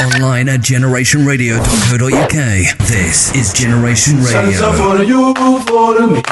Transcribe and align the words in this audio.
Online 0.00 0.48
at 0.48 0.60
generationradio.co.uk. 0.60 2.78
This 2.86 3.34
is 3.34 3.52
Generation 3.52 4.22
Radio. 4.22 4.52
Salsa 4.52 4.72
for 4.78 5.02
you, 5.02 5.34
for 5.66 6.06
me, 6.06 6.22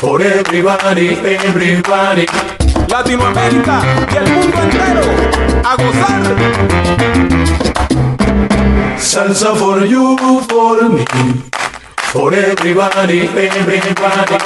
for 0.00 0.20
everybody, 0.20 1.14
everybody. 1.16 2.26
Latinoamérica 2.88 3.82
y 4.12 4.16
el 4.16 4.26
mundo 4.32 4.58
entero 4.62 5.00
a 5.64 5.76
gozar. 5.76 6.22
Salsa 8.98 9.54
for 9.54 9.86
you, 9.86 10.16
for 10.48 10.82
me. 10.90 11.04
For 12.12 12.34
everybody, 12.34 13.28
everybody. 13.28 14.36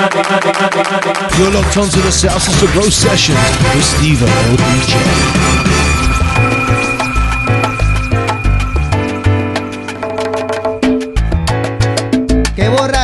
You're 1.39 1.51
locked 1.51 1.77
onto 1.77 2.01
the 2.01 2.11
Salsa 2.13 2.53
to 2.61 2.67
Grow 2.73 2.89
session 2.89 3.35
with 3.75 3.85
Steve 3.85 4.23
O 4.23 4.27
DJ. 4.57 4.95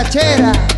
borrachera. 0.09 0.78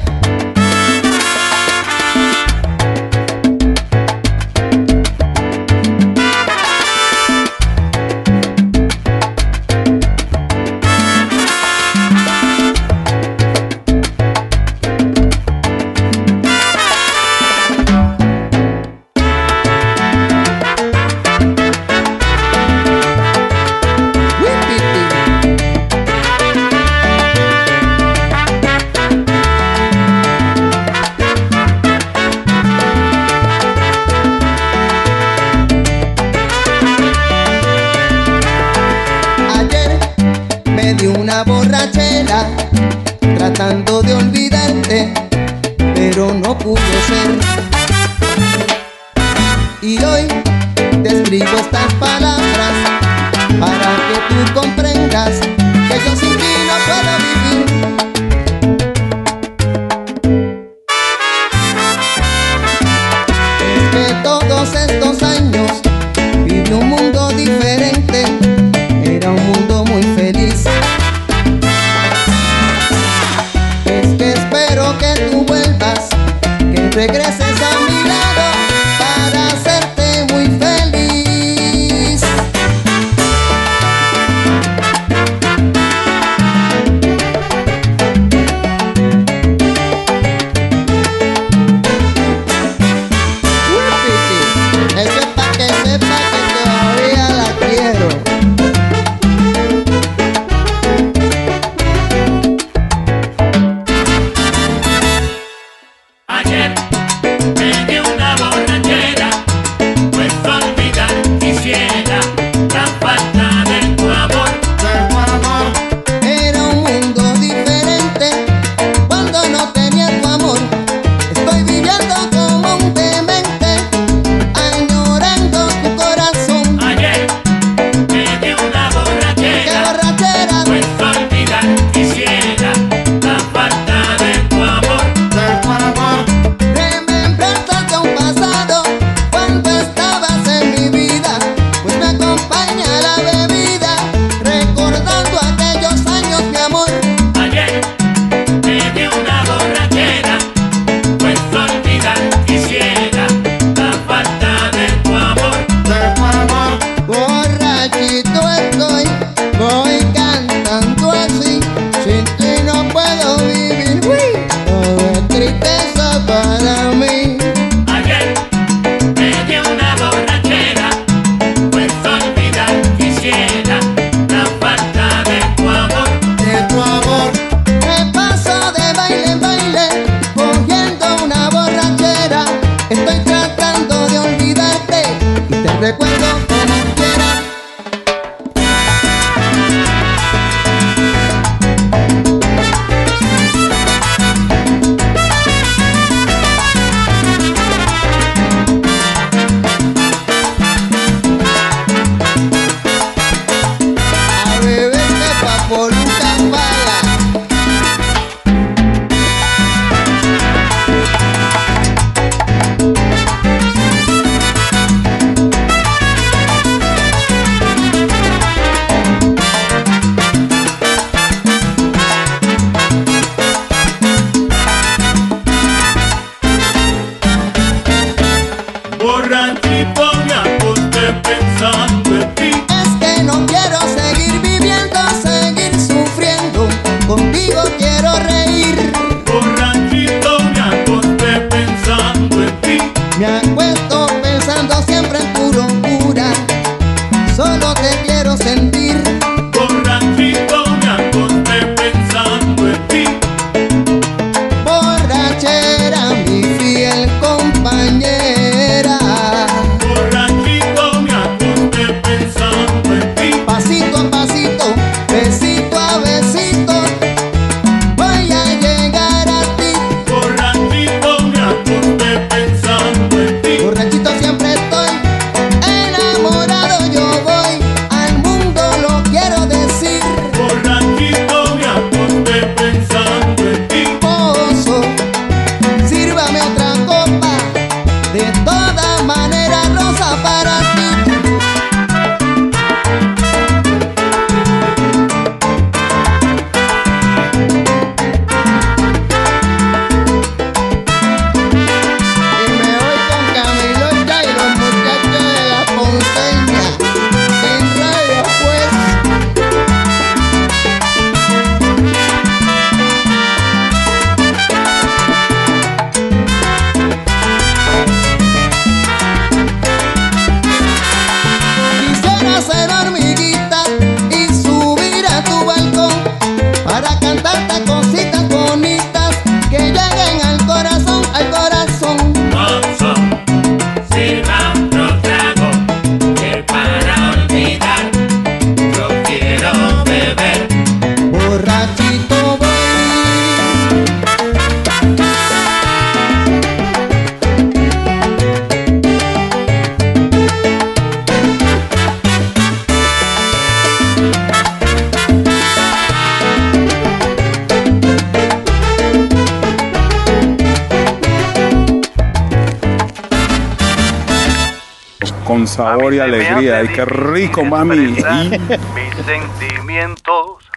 Rico, 367.31 367.45
mami! 367.45 367.77
Mis 368.75 368.95
sentimientos. 369.07 370.51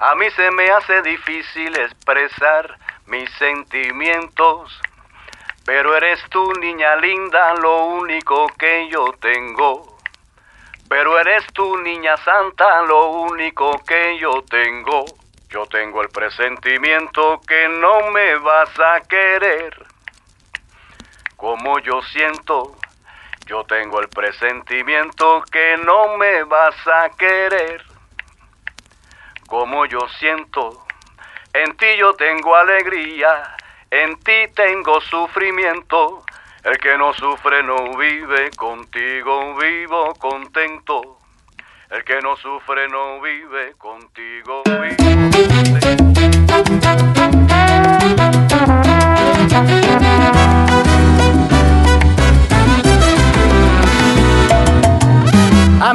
A 0.00 0.14
mí 0.14 0.26
se 0.34 0.50
me 0.52 0.68
hace 0.70 1.02
difícil 1.02 1.76
expresar 1.76 2.78
mis 3.06 3.30
sentimientos. 3.38 4.80
Pero 5.64 5.96
eres 5.96 6.20
tú, 6.30 6.52
niña 6.60 6.96
linda, 6.96 7.54
lo 7.54 7.86
único 7.86 8.46
que 8.58 8.88
yo 8.88 9.12
tengo. 9.20 9.96
Pero 10.88 11.18
eres 11.18 11.44
tú, 11.52 11.76
niña 11.78 12.16
santa, 12.18 12.82
lo 12.82 13.10
único 13.10 13.80
que 13.86 14.18
yo 14.18 14.42
tengo. 14.42 15.04
Yo 15.48 15.66
tengo 15.66 16.02
el 16.02 16.08
presentimiento 16.08 17.40
que 17.46 17.68
no 17.68 18.10
me 18.10 18.36
vas 18.36 18.70
a 18.80 19.00
querer. 19.02 19.86
Como 21.36 21.78
yo 21.78 22.02
siento, 22.02 22.71
tengo 23.72 24.00
el 24.00 24.08
presentimiento 24.08 25.42
que 25.50 25.78
no 25.78 26.18
me 26.18 26.44
vas 26.44 26.76
a 26.86 27.08
querer. 27.16 27.82
Como 29.46 29.86
yo 29.86 30.00
siento, 30.18 30.84
en 31.54 31.74
ti 31.78 31.86
yo 31.96 32.12
tengo 32.12 32.54
alegría, 32.54 33.56
en 33.90 34.18
ti 34.20 34.48
tengo 34.54 35.00
sufrimiento. 35.00 36.22
El 36.64 36.76
que 36.76 36.98
no 36.98 37.14
sufre 37.14 37.62
no 37.62 37.96
vive, 37.96 38.50
contigo 38.50 39.56
vivo 39.56 40.14
contento. 40.16 41.18
El 41.88 42.04
que 42.04 42.20
no 42.20 42.36
sufre 42.36 42.88
no 42.88 43.22
vive, 43.22 43.72
contigo 43.78 44.62
vivo 44.66 45.01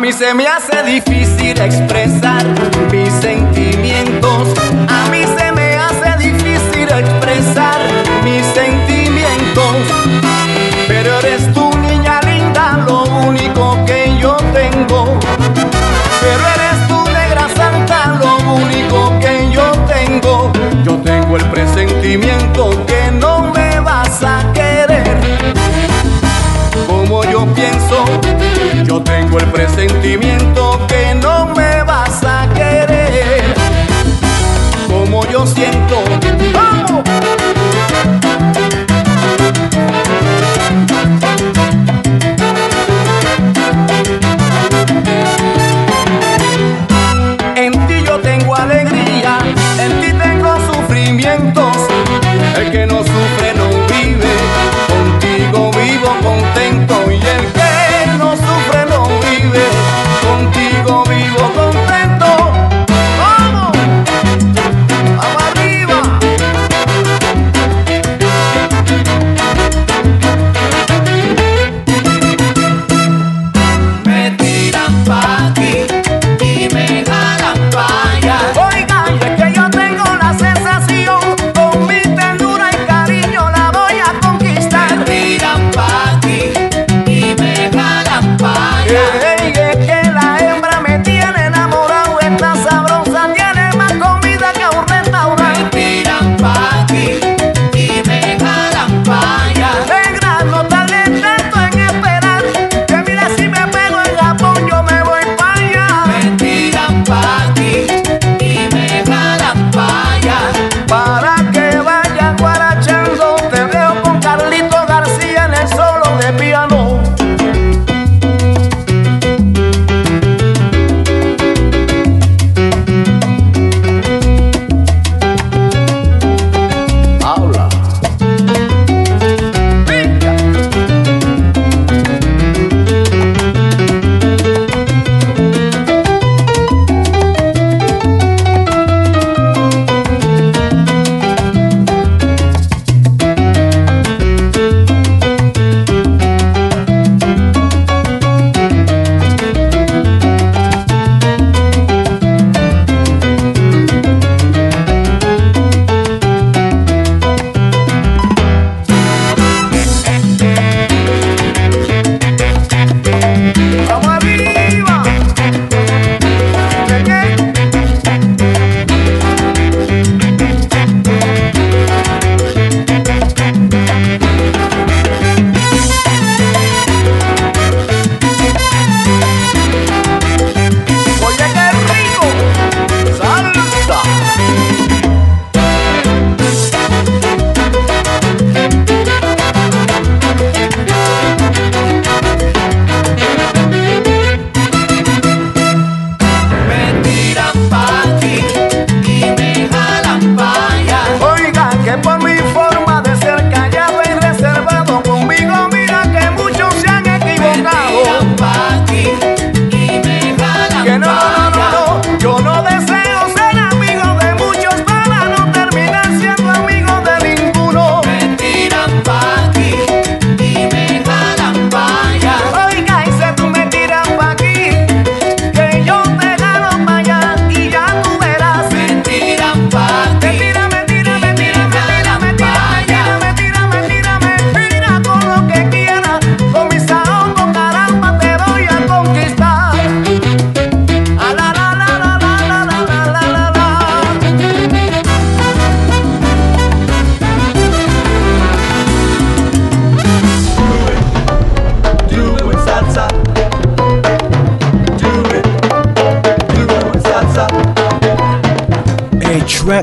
mí 0.08 0.14
se 0.14 0.34
me 0.34 0.48
hace 0.48 0.84
difícil 0.84 1.60
expresar 1.60 2.46
mis 2.90 3.12
sentimientos. 3.16 4.54
A 4.88 5.10
mí 5.10 5.24
se 5.38 5.52
me 5.52 5.76
hace 5.76 6.18
difícil 6.18 6.88
expresar 6.88 7.78
mis 8.24 8.46
sentimientos. 8.46 9.76
Pero 10.88 11.20
eres 11.20 11.54
tú, 11.54 11.70
niña 11.80 12.22
linda, 12.22 12.86
lo 12.88 13.04
único 13.28 13.78
que 13.86 14.18
yo 14.18 14.38
tengo. 14.54 15.20
Pero 16.22 16.44
eres 16.56 16.88
tú, 16.88 17.04
negra 17.12 17.50
santa, 17.54 18.18
lo 18.22 18.38
único 18.54 19.20
que 19.20 19.52
yo 19.52 19.70
tengo. 19.88 20.54
Yo 20.86 20.96
tengo 21.02 21.36
el 21.36 21.44
presentimiento 21.50 22.70
que 22.86 22.97
tengo 29.88 30.47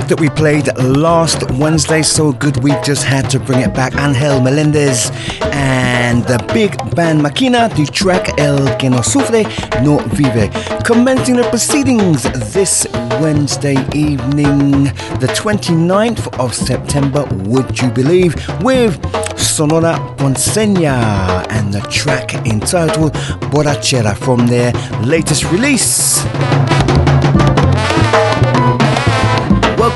that 0.08 0.20
we 0.20 0.28
played 0.28 0.66
last 0.78 1.50
Wednesday. 1.52 2.02
So 2.02 2.32
good, 2.32 2.56
we 2.58 2.70
just 2.82 3.04
had 3.04 3.28
to 3.30 3.38
bring 3.38 3.60
it 3.60 3.72
back. 3.74 3.94
Angel 3.96 4.40
Melendez 4.40 5.10
and 5.52 6.24
the 6.24 6.38
big 6.52 6.76
band 6.94 7.20
Maquina, 7.20 7.68
the 7.76 7.86
track 7.86 8.38
El 8.38 8.76
Que 8.78 8.88
No 8.88 8.98
Sufre 8.98 9.44
No 9.82 9.98
Vive. 10.14 10.50
Commencing 10.84 11.36
the 11.36 11.44
proceedings 11.44 12.24
this 12.52 12.86
Wednesday 13.20 13.76
evening, 13.94 14.84
the 15.20 15.30
29th 15.34 16.38
of 16.38 16.54
September, 16.54 17.24
would 17.48 17.80
you 17.80 17.90
believe, 17.90 18.34
with 18.62 18.94
Sonora 19.38 19.94
Ponceña 20.16 21.46
and 21.50 21.72
the 21.72 21.80
track 21.82 22.34
entitled 22.46 23.12
Borrachera 23.52 24.16
from 24.16 24.46
their 24.46 24.72
latest 25.02 25.44
release. 25.52 26.24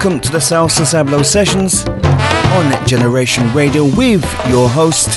Welcome 0.00 0.21
to 0.21 0.31
the 0.31 0.38
Salsa 0.38 0.85
Sablo 0.87 1.25
Sessions 1.25 1.85
on 2.55 2.87
Generation 2.87 3.52
Radio 3.52 3.83
with 3.85 4.23
your 4.49 4.69
host, 4.69 5.09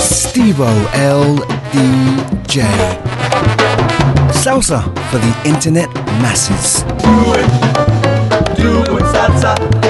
Stevo 0.00 0.72
LDJ. 0.94 2.62
Salsa 4.32 4.82
for 5.10 5.18
the 5.18 5.42
internet 5.46 5.94
masses. 6.22 6.84
Do 7.02 7.34
it, 7.34 8.56
do 8.56 8.96
it, 8.96 9.02
salsa. 9.12 9.81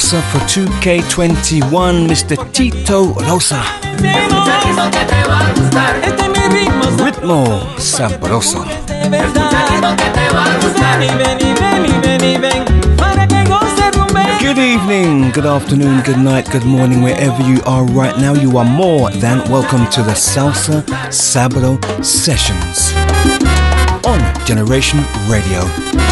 Salsa 0.00 0.22
for 0.32 0.38
2K21, 0.40 2.08
Mr. 2.08 2.52
Tito 2.52 3.12
Rosa. 3.28 3.62
Ritmo 7.04 7.60
sabroso. 7.78 8.64
Good 14.40 14.58
evening, 14.58 15.30
good 15.32 15.46
afternoon, 15.46 16.02
good 16.02 16.18
night, 16.18 16.50
good 16.50 16.64
morning, 16.64 17.02
wherever 17.02 17.42
you 17.42 17.60
are 17.66 17.84
right 17.84 18.16
now. 18.18 18.32
You 18.32 18.56
are 18.58 18.64
more 18.64 19.10
than 19.10 19.38
welcome 19.50 19.88
to 19.90 20.02
the 20.02 20.12
Salsa 20.12 20.82
Sabado 21.10 21.78
Sessions 22.02 22.92
on 24.06 24.46
Generation 24.46 25.00
Radio. 25.28 26.09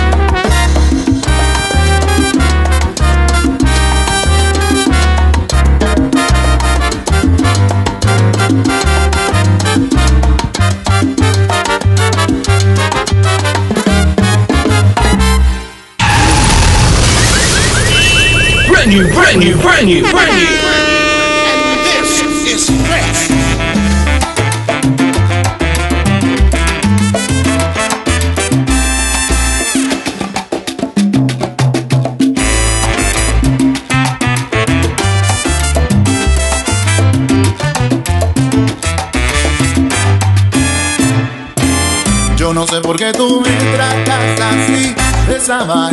Yo 42.37 42.55
no 42.55 42.67
sé 42.67 42.81
por 42.81 42.97
qué 42.97 43.13
tú 43.13 43.43
me 43.43 43.51
tratas 43.75 44.41
así, 44.41 44.95
de 45.29 45.37
esa 45.37 45.65
manera. 45.67 45.88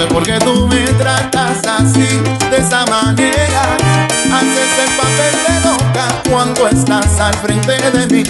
Sé 0.00 0.06
por 0.06 0.22
qué 0.22 0.38
tú 0.38 0.66
me 0.66 0.84
tratas 0.98 1.58
así, 1.66 2.08
de 2.50 2.56
esa 2.58 2.86
manera. 2.86 3.62
Haces 4.32 4.72
el 4.84 4.96
papel 4.96 5.34
de 5.46 5.54
loca 5.68 6.22
cuando 6.30 6.68
estás 6.68 7.20
al 7.20 7.34
frente 7.34 7.90
de 7.90 8.06
mí. 8.06 8.22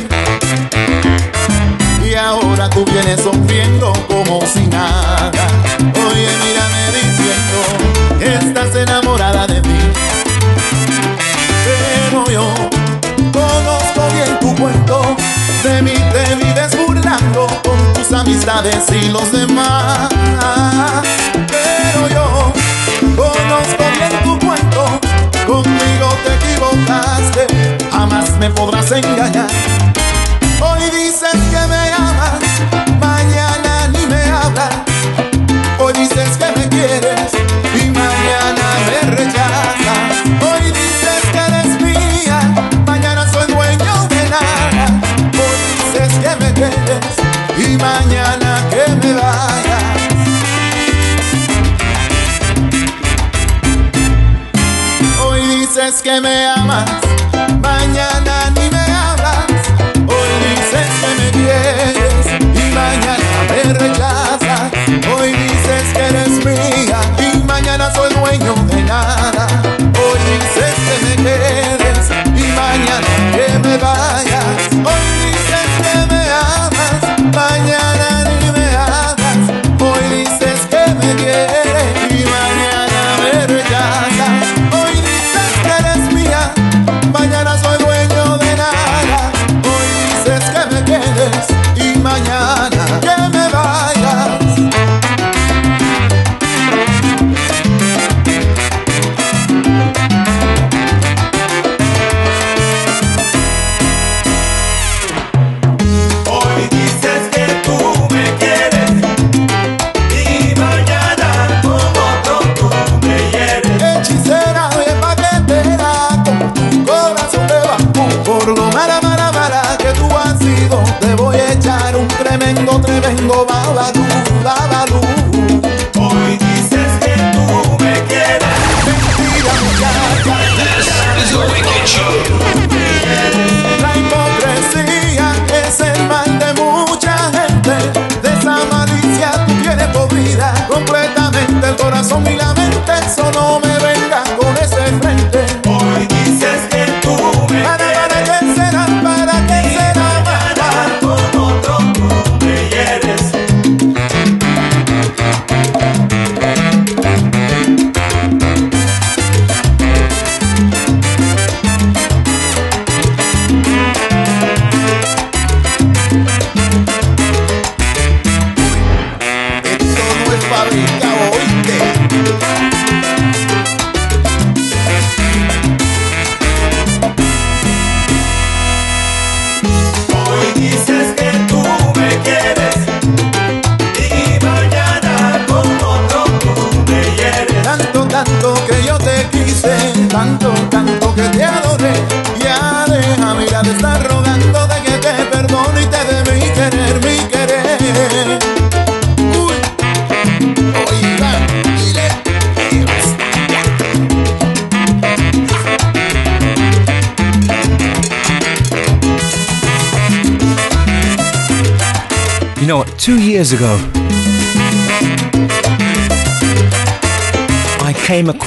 Y 2.05 2.15
ahora 2.15 2.69
tú 2.71 2.85
vienes 2.85 3.21
sonriendo 3.21 3.93
como 4.09 4.41
si 4.47 4.67
nada. 4.67 5.31
Oye, 6.09 6.31
mírame 6.43 6.83
diciendo, 6.99 7.59
estás 8.21 8.75
enamorada 8.75 9.47
de 9.47 9.61
mí. 9.63 9.81
Pero 11.65 12.31
yo 12.31 12.55
conozco 13.33 14.09
bien 14.15 14.39
tu 14.41 14.55
cuento. 14.57 15.17
De 15.63 15.83
mí 15.83 15.95
te 16.13 16.35
vives 16.37 16.77
burlando 16.87 17.47
con 17.63 17.93
tus 17.93 18.13
amistades 18.13 18.85
y 18.91 19.09
los 19.11 19.31
demás. 19.31 20.09
Pero 21.93 22.09
yo 22.09 22.53
conozco 23.17 23.85
bien 23.97 24.23
tu 24.23 24.47
cuento. 24.47 25.01
Conmigo 25.47 26.09
te 26.25 26.35
equivocaste, 26.35 27.47
jamás 27.91 28.31
me 28.39 28.51
podrás 28.51 28.93
engañar. 28.93 29.51
Hoy 30.61 30.83
dices 30.91 31.33
que 31.51 31.67
me 31.67 31.93
amas, 31.93 32.41
mañana 33.01 33.89
ni 33.89 34.07
me 34.07 34.23
hablas. 34.23 34.75
Hoy 35.79 35.93
dices 35.95 36.37
que 36.37 36.61
me 36.61 36.69
quieres 36.69 37.50
que 56.03 56.21
me 56.21 56.47
amas, 56.47 56.89
mañana 57.61 58.51
ni 58.55 58.71
me 58.71 58.79
hablas. 58.79 59.47
Hoy 60.09 60.31
dices 60.49 60.89
que 61.01 61.11
me 61.19 61.31
quieres 61.31 62.27
y 62.55 62.75
mañana 62.75 63.19
me 63.51 63.73
rechazas. 63.75 64.71
Hoy 65.15 65.33
dices 65.33 65.93
que 65.93 66.03
eres 66.03 66.45
mía 66.45 67.01
y 67.19 67.39
mañana 67.45 67.93
soy 67.95 68.15
dueño 68.15 68.55
de 68.71 68.83
nada. 68.83 69.47
Hoy 69.81 70.21
dices 70.31 70.75
que 70.87 70.97
me 71.05 71.17
quieres 71.17 72.11
y 72.37 72.53
mañana 72.53 73.07
que 73.33 73.59
me 73.59 73.77
vayas. 73.77 74.40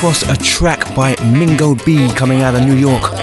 Across 0.04 0.28
a 0.28 0.36
track 0.36 0.94
by 0.94 1.16
Mingo 1.32 1.76
B 1.86 2.12
coming 2.14 2.42
out 2.42 2.56
of 2.56 2.62
New 2.66 2.76
York. 2.76 3.14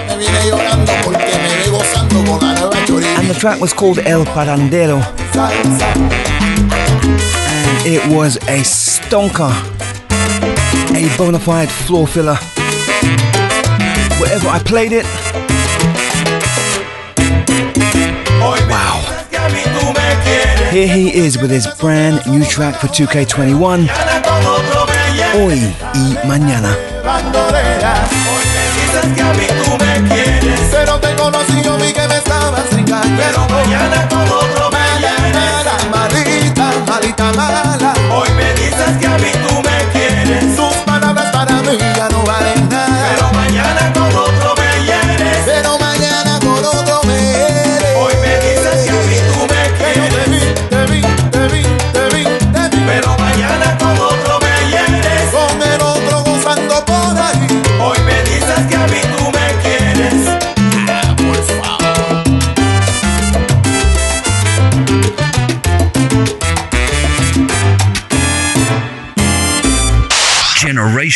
And 3.19 3.29
the 3.29 3.35
track 3.37 3.61
was 3.61 3.71
called 3.71 3.99
El 3.99 4.25
Parandero. 4.25 4.99
And 7.45 7.85
it 7.85 8.03
was 8.11 8.37
a 8.37 8.63
stonker, 8.63 9.51
a 10.95 11.17
bona 11.19 11.37
fide 11.37 11.69
floor 11.69 12.07
filler. 12.07 12.37
Wherever 14.19 14.47
I 14.49 14.59
played 14.65 14.91
it, 14.91 15.05
wow. 18.71 19.11
Here 20.71 20.87
he 20.87 21.13
is 21.13 21.37
with 21.37 21.51
his 21.51 21.67
brand 21.79 22.25
new 22.25 22.43
track 22.43 22.75
for 22.77 22.87
2K21, 22.87 23.85
Hoy 25.33 25.73
y 25.93 26.27
Mañana. 26.27 26.75
Bandolera. 27.05 27.93
Hoy 28.11 28.45
me 28.53 28.65
dices 28.81 29.15
que 29.15 29.21
a 29.21 29.33
mí 29.33 29.47
tú 29.63 29.71
me 29.77 30.09
quieres. 30.09 30.59
Pero 30.71 30.99
te 30.99 31.15
conocí, 31.15 31.61
yo 31.63 31.77
vi 31.77 31.93
que 31.93 32.05
me 32.05 32.17
estabas 32.17 32.65
Pero 32.69 33.47
mañana 33.49 34.09
con 34.09 34.29
otro 34.29 34.69
me 34.71 34.91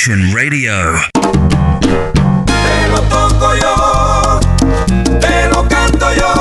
Radio. 0.08 0.72
Te 2.46 2.88
lo 2.92 3.02
toco 3.10 3.56
yo, 3.56 4.40
te 5.20 5.50
lo 5.50 5.68
canto 5.68 6.06
yo, 6.14 6.32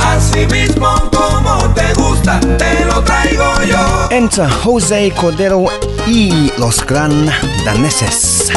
así 0.00 0.44
mismo 0.46 1.08
como 1.12 1.72
te 1.72 1.94
gusta, 1.94 2.40
te 2.58 2.84
lo 2.84 3.00
traigo 3.04 3.62
yo. 3.62 4.08
Entra 4.10 4.50
José 4.50 5.12
Cordero 5.14 5.66
y 6.08 6.50
los 6.58 6.84
gran 6.84 7.30
daneses. 7.64 8.50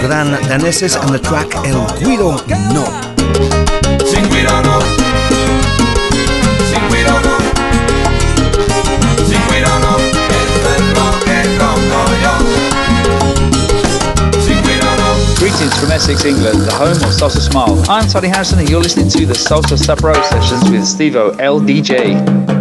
gran 0.00 0.30
daneses 0.48 0.96
and 0.96 1.10
the 1.10 1.18
track 1.18 1.54
El 1.66 1.86
Guido 1.98 2.32
No. 2.72 2.84
Sin 4.04 4.24
Guido 4.30 4.62
No. 4.62 4.80
Sin 6.68 6.82
Guido 6.88 7.20
No. 7.20 7.38
Sin 9.24 9.40
Guido 9.48 9.78
No. 9.80 9.96
Greetings 15.38 15.78
from 15.78 15.90
Essex, 15.90 16.24
England, 16.24 16.60
the 16.60 16.72
home 16.72 16.90
of 16.90 17.12
Salsa 17.12 17.40
Smile. 17.40 17.82
I'm 17.88 18.06
Tony 18.08 18.28
Harrison 18.28 18.58
and 18.58 18.68
you're 18.68 18.80
listening 18.80 19.08
to 19.08 19.26
the 19.26 19.34
Salsa 19.34 19.76
Sapro 19.76 20.14
sessions 20.24 20.70
with 20.70 20.82
Stevo 20.82 21.32
LDJ. 21.36 22.59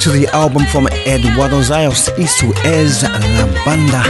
To 0.00 0.10
the 0.10 0.26
album 0.32 0.64
from 0.66 0.88
Eduardo 1.06 1.60
Zayos. 1.60 2.08
Esto 2.18 2.52
es 2.64 3.02
La 3.02 3.46
Banda. 3.64 4.02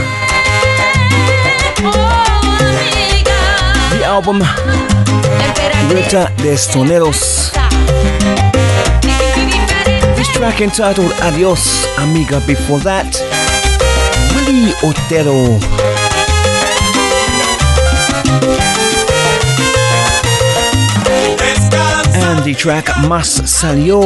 The 3.91 4.03
album 4.03 4.39
Ruta 5.89 6.31
de 6.37 6.57
Soneros. 6.57 7.51
This 10.15 10.27
track 10.33 10.61
entitled 10.61 11.11
Adios 11.21 11.85
Amiga. 11.97 12.41
Before 12.45 12.79
that, 12.79 13.15
Willie 14.35 14.73
Otero. 14.83 15.59
And 22.13 22.43
the 22.43 22.53
track 22.53 22.87
Más 23.07 23.41
salió 23.45 23.99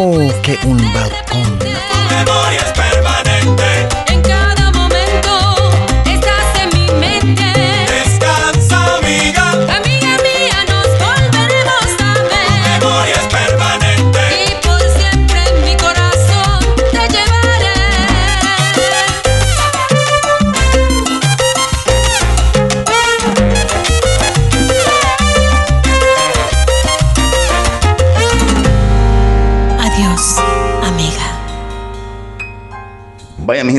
que 0.44 0.58
un 0.66 0.78
balcón. 0.94 1.51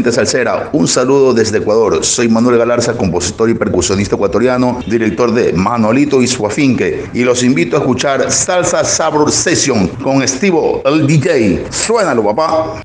Gente 0.03 0.17
salsera, 0.17 0.69
un 0.73 0.89
saludo 0.89 1.33
desde 1.33 1.59
Ecuador. 1.59 2.05
Soy 2.05 2.29
Manuel 2.29 2.59
Galarza, 2.59 2.95
compositor 2.95 3.49
y 3.51 3.55
percusionista 3.55 4.17
ecuatoriano, 4.17 4.81
director 4.85 5.33
de 5.33 5.53
Manolito 5.53 6.21
y 6.21 6.27
su 6.27 6.45
afinque. 6.45 7.05
Y 7.15 7.23
los 7.23 7.45
invito 7.45 7.77
a 7.77 7.79
escuchar 7.79 8.33
Salsa 8.33 8.83
Sabor 8.83 9.31
Session 9.31 9.87
con 10.03 10.21
Estivo, 10.21 10.83
el 10.85 11.07
DJ. 11.07 11.67
Suénalo, 11.71 12.25
papá. 12.25 12.83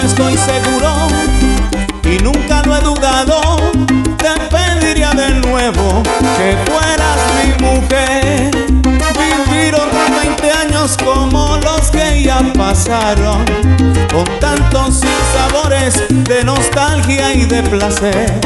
Estoy 0.00 0.36
seguro 0.36 1.08
y 2.04 2.22
nunca 2.22 2.62
lo 2.64 2.76
he 2.76 2.80
dudado. 2.80 3.56
Te 4.16 4.30
pediría 4.50 5.10
de 5.12 5.30
nuevo 5.40 6.02
que 6.36 6.56
fueras 6.70 7.18
mi 7.36 7.64
mujer. 7.64 8.50
Vivir 9.18 9.74
otros 9.74 10.20
20 10.22 10.50
años 10.52 10.96
como 11.04 11.58
los 11.58 11.90
que 11.90 12.22
ya 12.22 12.40
pasaron. 12.56 13.44
Con 14.12 14.24
tantos 14.40 15.00
sabores 15.32 16.02
de 16.08 16.44
nostalgia 16.44 17.34
y 17.34 17.44
de 17.44 17.62
placer. 17.62 18.40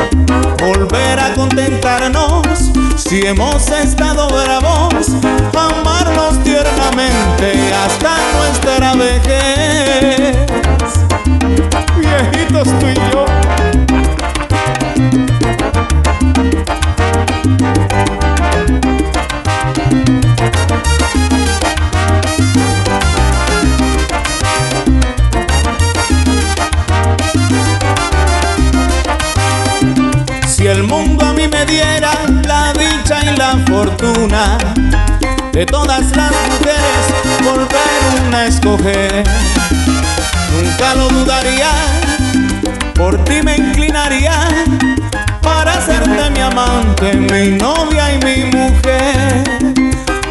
Volver 0.59 1.20
a 1.20 1.34
contentarnos 1.34 2.46
si 2.96 3.26
hemos 3.26 3.68
estado 3.68 4.28
bravos. 4.28 5.09
Amarnos 5.57 6.42
tiernamente 6.44 7.72
hasta 7.74 8.16
nuestra 8.38 8.94
vejez. 8.94 9.72
Viejitos 12.12 12.68
tú 12.78 12.86
y 12.86 12.94
yo. 12.94 13.26
Si 30.46 30.66
el 30.66 30.84
mundo 30.84 31.24
a 31.24 31.32
mí 31.32 31.48
me 31.48 31.64
diera 31.66 32.12
la 32.44 32.72
dicha 32.72 33.20
y 33.24 33.36
la 33.36 33.56
fortuna 33.66 34.58
de 35.52 35.66
todas 35.66 36.16
las 36.16 36.32
mujeres 36.48 37.42
volver 37.42 38.26
una 38.28 38.46
escoger, 38.46 39.24
lo 40.95 41.09
dudaría, 41.09 41.70
por 42.95 43.22
ti 43.24 43.41
me 43.43 43.57
inclinaría 43.57 44.33
para 45.41 45.74
hacerte 45.74 46.30
mi 46.30 46.41
amante, 46.41 47.14
mi 47.14 47.57
novia 47.57 48.12
y 48.12 48.18
mi 48.18 48.45
mujer, 48.57 49.45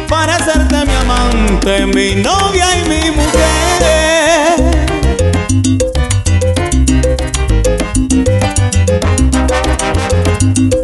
para 0.08 0.36
hacerte 0.36 0.84
mi 0.84 0.94
amante, 0.94 1.86
mi 1.86 2.22
novia 2.22 2.66
y 2.78 2.88
mi 2.88 3.10
mujer. 3.10 3.52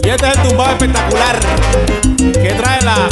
Y 0.02 0.08
este 0.08 0.28
es 0.28 0.36
el 0.36 0.42
tumbado 0.42 0.70
espectacular 0.72 1.38
que 2.16 2.54
trae 2.56 2.82
la 2.82 3.08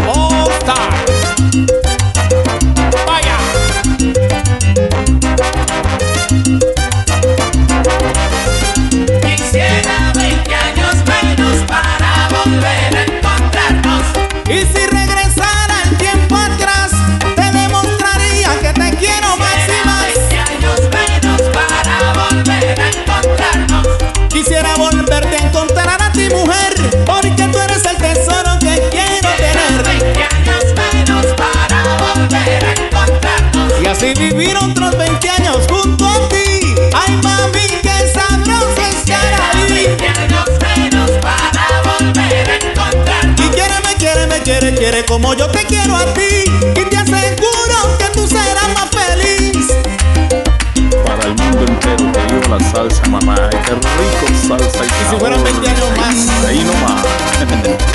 si 55.11 55.17
fueran 55.17 55.43
20 55.43 55.69
años 55.69 55.97
más. 55.97 56.29
Ahí 56.47 56.65
nomás. 56.65 57.05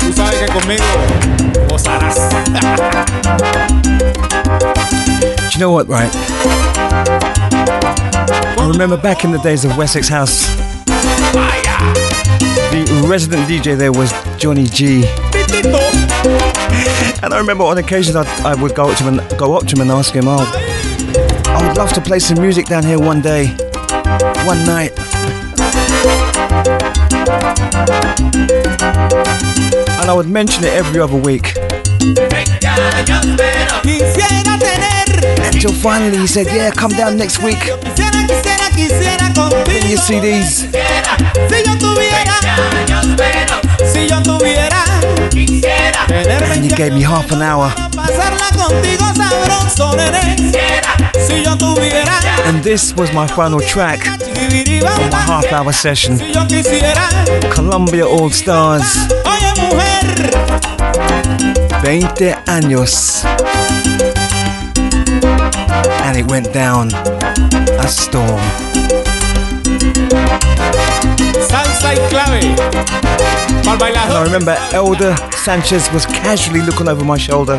Tú 0.00 0.12
sabes 0.12 0.40
que 0.40 0.46
conmigo 0.52 0.84
gozarás. 1.68 2.16
Do 5.40 5.48
you 5.52 5.58
know 5.58 5.72
what, 5.72 5.88
right? 5.88 6.10
I 8.58 8.66
remember 8.66 8.96
back 8.96 9.24
in 9.24 9.32
the 9.32 9.38
days 9.38 9.64
of 9.64 9.76
Wessex 9.76 10.08
House, 10.08 10.46
the 12.70 13.06
resident 13.08 13.48
DJ 13.48 13.76
there 13.76 13.92
was 13.92 14.12
Johnny 14.38 14.64
G. 14.64 15.04
And 17.22 17.32
I 17.32 17.38
remember 17.38 17.64
on 17.64 17.78
occasions 17.78 18.16
I'd, 18.16 18.26
I 18.44 18.54
would 18.60 18.74
go 18.74 18.88
up 18.88 18.96
to 18.98 19.04
him 19.04 19.18
and 19.18 19.38
go 19.38 19.56
up 19.56 19.66
to 19.66 19.76
him 19.76 19.82
and 19.82 19.90
ask 19.90 20.14
him, 20.14 20.24
"Oh, 20.26 20.44
I 21.46 21.66
would 21.66 21.76
love 21.76 21.92
to 21.92 22.00
play 22.00 22.18
some 22.18 22.40
music 22.40 22.66
down 22.66 22.84
here 22.84 22.98
one 22.98 23.20
day, 23.20 23.48
one 24.44 24.64
night." 24.64 24.92
And 30.00 30.10
I 30.10 30.12
would 30.14 30.28
mention 30.28 30.64
it 30.64 30.72
every 30.74 31.00
other 31.00 31.16
week. 31.16 31.54
Until 35.44 35.72
finally 35.72 36.18
he 36.18 36.26
said, 36.26 36.46
Yeah, 36.48 36.70
come 36.72 36.90
down 36.90 37.16
next 37.16 37.42
week. 37.42 37.58
Bring 37.58 37.78
your 39.88 39.98
CDs. 39.98 40.68
And 46.52 46.64
you 46.64 46.76
gave 46.76 46.92
me 46.92 47.00
half 47.00 47.32
an 47.32 47.40
hour. 47.40 47.91
And 52.44 52.62
this 52.62 52.94
was 52.94 53.12
my 53.12 53.26
final 53.26 53.60
track 53.60 54.00
of 54.06 55.10
my 55.10 55.18
half 55.18 55.46
hour 55.52 55.72
session. 55.72 56.18
Columbia 57.50 58.06
All 58.06 58.30
Stars. 58.30 59.08
20 61.82 62.34
años. 62.46 63.24
And 66.04 66.16
it 66.16 66.30
went 66.30 66.52
down 66.52 66.92
a 66.92 67.88
storm. 67.88 68.40
Salsa 71.48 71.94
y 71.94 71.98
And 73.66 73.82
I 73.82 74.22
remember 74.24 74.56
Elder 74.72 75.16
Sanchez 75.32 75.90
was 75.92 76.06
casually 76.06 76.60
looking 76.60 76.88
over 76.88 77.04
my 77.04 77.16
shoulder. 77.16 77.58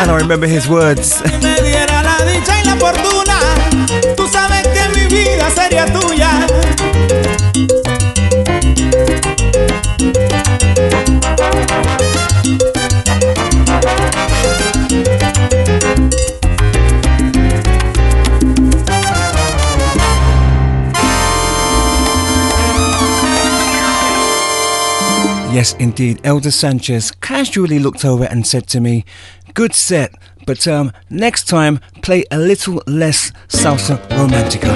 and 0.00 0.10
I 0.10 0.16
remember 0.16 0.46
his 0.46 0.68
words. 0.68 1.20
Yes, 25.58 25.74
indeed. 25.80 26.20
Elder 26.22 26.52
Sanchez 26.52 27.10
casually 27.10 27.80
looked 27.80 28.04
over 28.04 28.22
and 28.22 28.46
said 28.46 28.68
to 28.68 28.78
me, 28.80 29.04
Good 29.58 29.74
set, 29.74 30.14
but 30.46 30.68
um, 30.68 30.92
next 31.10 31.48
time 31.48 31.80
play 32.00 32.22
a 32.30 32.38
little 32.38 32.80
less 32.86 33.32
salsa 33.48 33.98
romantica. 34.10 34.70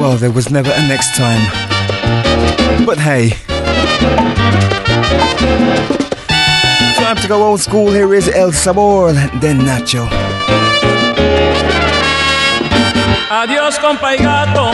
Well, 0.00 0.16
there 0.16 0.30
was 0.30 0.48
never 0.50 0.70
a 0.70 0.88
next 0.88 1.14
time. 1.14 1.44
But 2.86 2.96
hey. 2.96 3.32
Time 6.96 7.16
to 7.18 7.28
go 7.28 7.42
old 7.42 7.60
school. 7.60 7.92
Here 7.92 8.14
is 8.14 8.28
El 8.28 8.50
Sabor 8.52 9.12
de 9.12 9.52
Nacho. 9.52 10.08
Adiós, 13.28 13.78
compa 13.78 14.14
y 14.14 14.22
gato. 14.22 14.70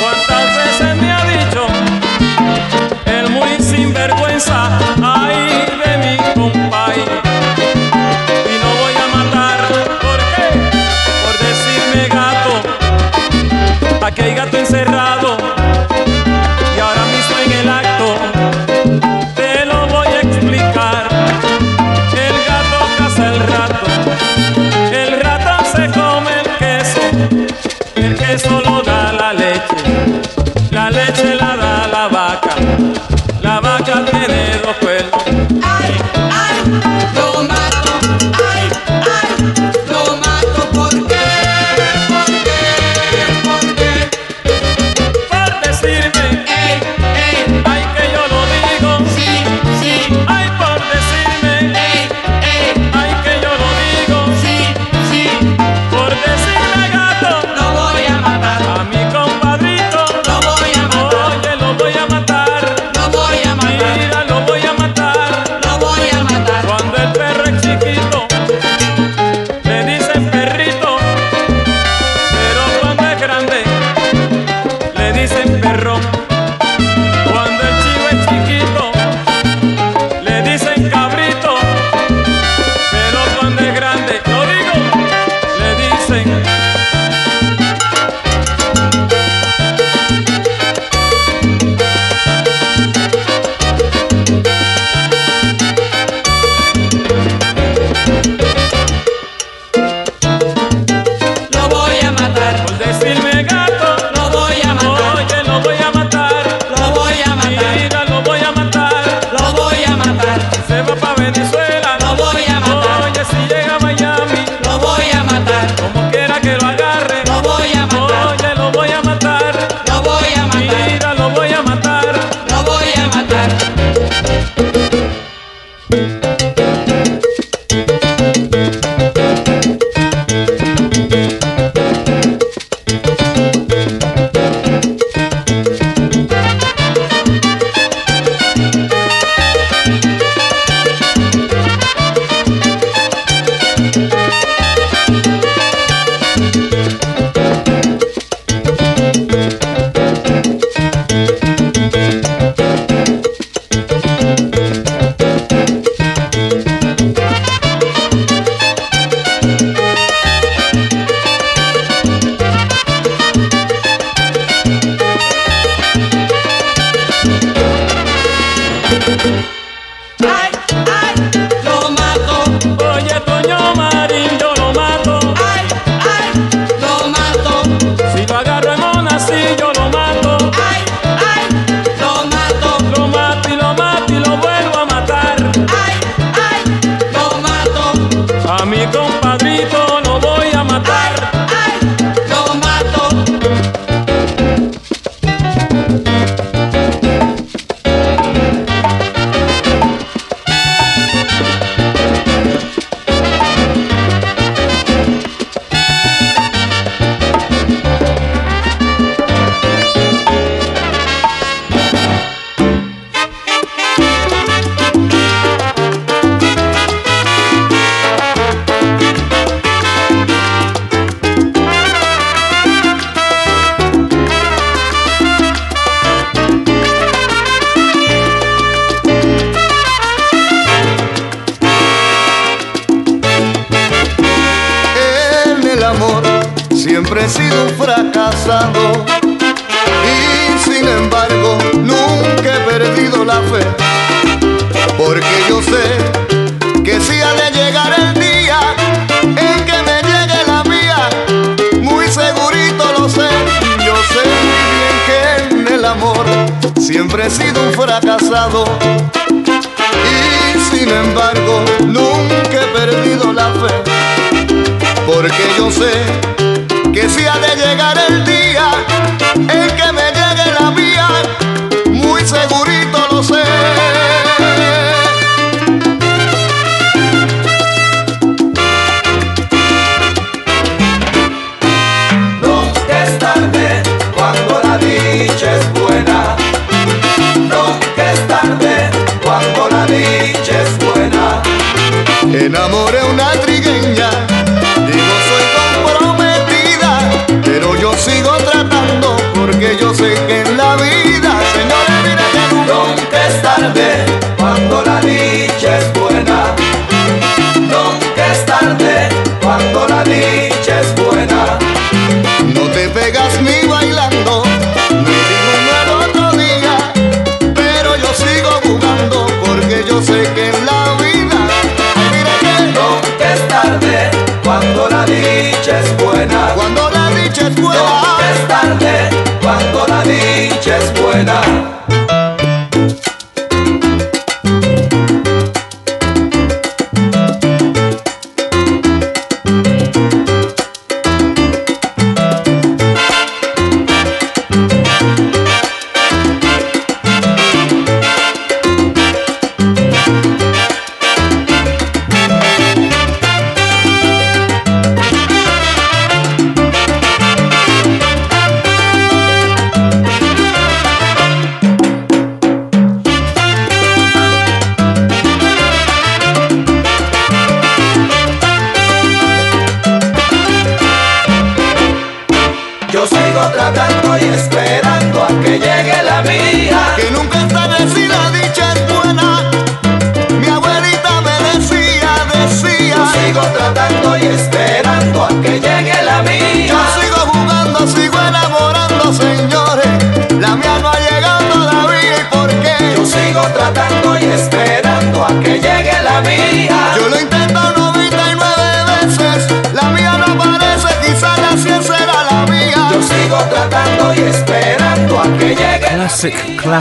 ¿Cuántas 0.00 0.56
veces 0.56 0.73
sinvergüenza, 3.94 4.78
ay 5.02 5.66
de 5.84 5.92
mi 5.98 6.16
compay. 6.34 6.98
Y 8.52 8.54
no 8.62 8.70
voy 8.82 8.94
a 8.96 9.06
matar, 9.16 9.58
¿por 10.00 10.18
qué? 10.34 10.48
Por 11.24 11.34
decirme 11.38 12.08
gato, 12.08 12.52
aquí 14.04 14.22
hay 14.22 14.34
gato 14.34 14.58
encerrado. 14.58 15.13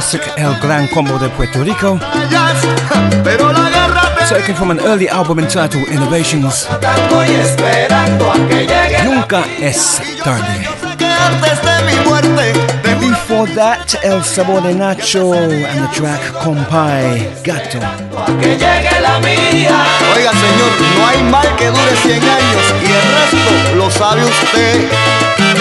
classic 0.03 0.33
El 0.37 0.59
Gran 0.59 0.87
Combo 0.87 1.17
de 1.17 1.29
Puerto 1.29 1.63
Rico. 1.63 1.97
Taken 4.27 4.55
from 4.55 4.71
an 4.71 4.79
early 4.81 5.07
album 5.07 5.39
entitled 5.39 5.87
Innovations. 5.87 6.67
Nunca 9.05 9.43
es 9.61 10.01
tarde. 10.23 10.67
Before 12.99 13.47
that, 13.55 13.95
El 14.03 14.21
Sabor 14.23 14.61
de 14.61 14.73
Nacho 14.73 15.33
and 15.33 15.79
the 15.79 15.87
track 15.93 16.21
Compay 16.43 17.29
Gato. 17.43 17.79
Oiga, 20.15 20.31
señor, 20.31 20.71
no 20.97 21.07
hay 21.07 21.23
mal 21.23 21.55
que 21.55 21.67
dure 21.67 21.95
100 22.01 22.23
años 22.23 22.73
y 22.81 22.91
el 22.91 23.05
resto 23.15 23.75
lo 23.77 23.89
sabe 23.89 24.25
usted. 24.25 25.52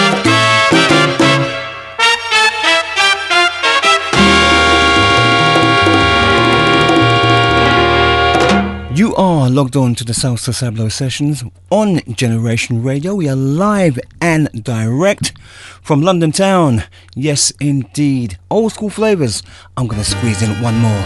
You 8.95 9.15
are 9.15 9.49
logged 9.49 9.75
on 9.75 9.95
to 9.95 10.03
the 10.03 10.13
Salsa 10.13 10.53
Sablo 10.53 10.91
sessions 10.91 11.43
on 11.71 12.01
Generation 12.13 12.83
Radio. 12.83 13.15
We 13.15 13.27
are 13.27 13.35
live 13.35 13.99
and 14.21 14.49
direct 14.63 15.33
from 15.81 16.03
London 16.03 16.31
town. 16.31 16.83
Yes, 17.15 17.51
indeed. 17.59 18.37
Old 18.51 18.73
school 18.73 18.91
flavours. 18.91 19.41
I'm 19.75 19.87
going 19.87 20.03
to 20.03 20.07
squeeze 20.07 20.43
in 20.43 20.61
one 20.61 20.77
more. 20.77 21.03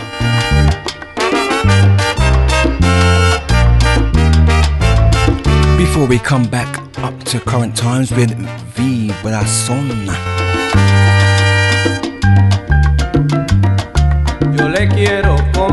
Before 5.77 6.07
we 6.07 6.19
come 6.19 6.43
back 6.49 6.77
up 6.97 7.17
to 7.23 7.39
current 7.39 7.77
times 7.77 8.11
with 8.11 8.31
Vibrason. 8.75 10.07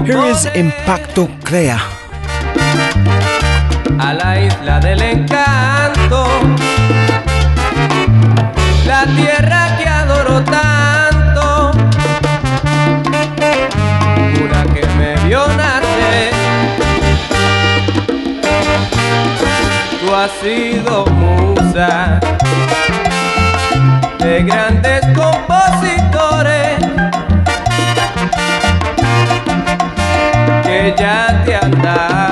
Here 0.07 0.25
is 0.27 0.47
Impacto 0.55 1.27
Crea. 1.45 1.94
a 3.99 4.13
la 4.15 4.41
isla 4.41 4.81
del 4.81 5.01
encanto, 5.03 6.27
la 8.87 9.05
tierra 9.07 9.77
que 9.77 9.89
adoro 9.89 10.43
tanto, 10.43 11.73
una 14.43 14.65
que 14.75 14.87
me 14.99 15.15
vio 15.27 15.47
nacer. 15.49 16.33
Tú 20.01 20.15
has 20.15 20.31
sido 20.43 21.07
musa 21.07 22.21
de 24.19 24.43
grandes 24.43 25.01
compositores 25.15 26.79
que 30.65 30.95
ya 30.99 31.43
te 31.45 31.57
han 31.57 31.71
dado. 31.83 32.24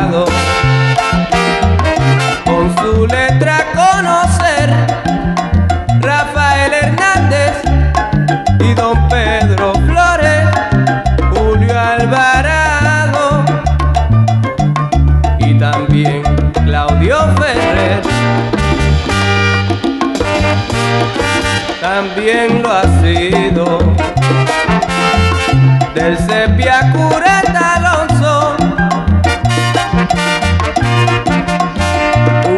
del 25.94 26.16
sepia 26.18 26.90
cureta 26.92 27.74
Alonso. 27.76 28.56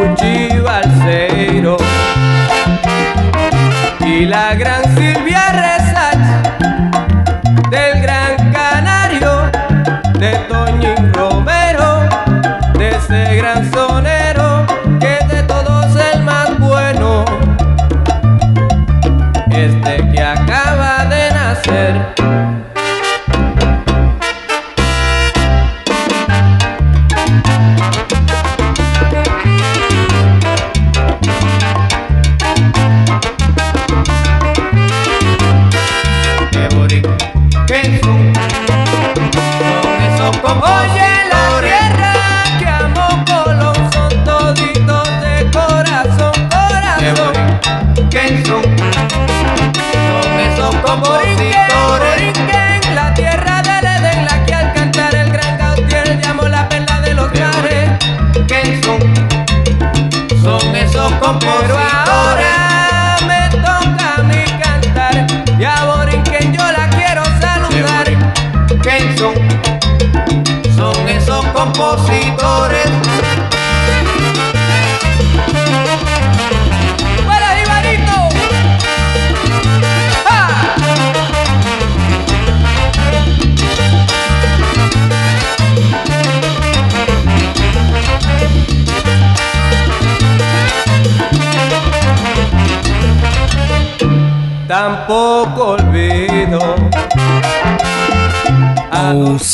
Uchi 0.00 0.58
Balseiro 0.60 1.76
y 4.00 4.26
la 4.26 4.54
gran 4.54 4.83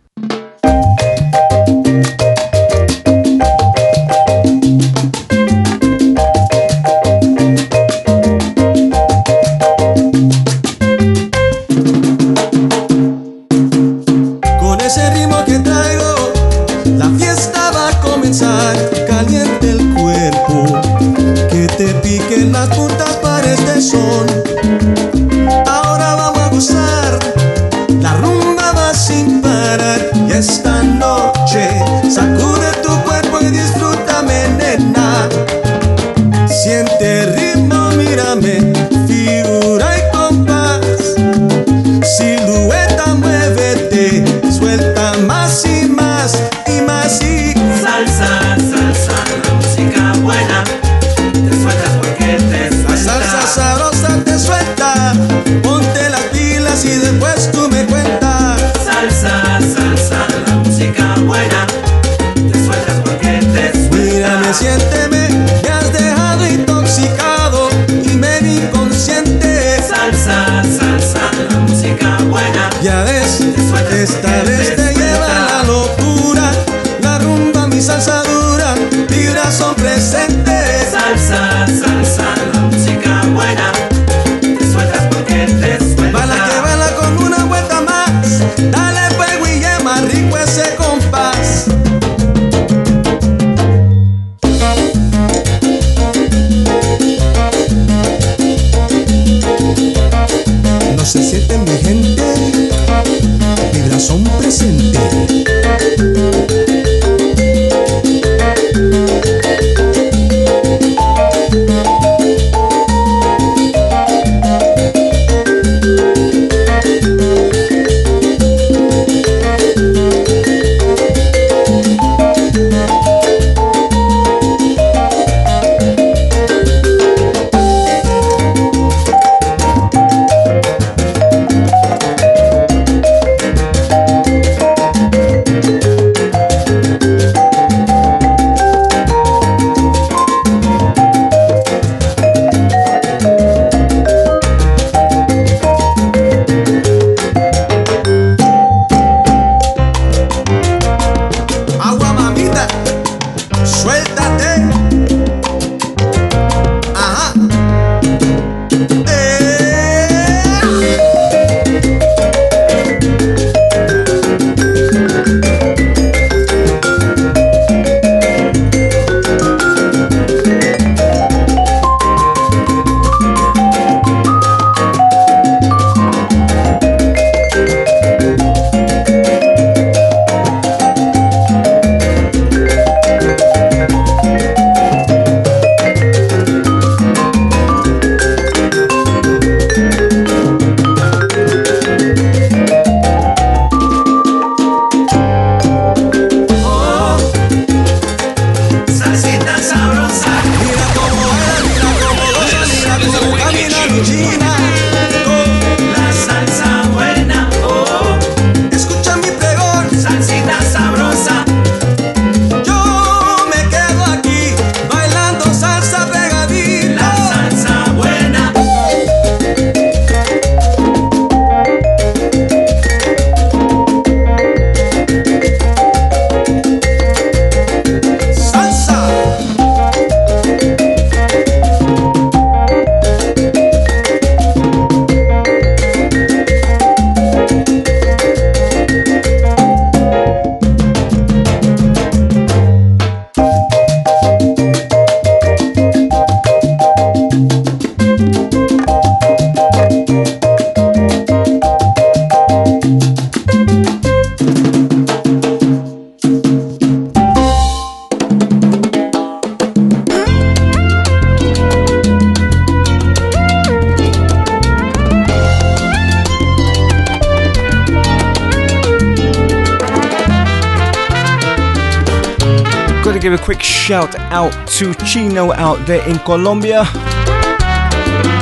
To 274.83 275.05
Chino 275.05 275.53
out 275.53 275.85
there 275.87 276.05
in 276.09 276.19
Colombia. 276.19 276.83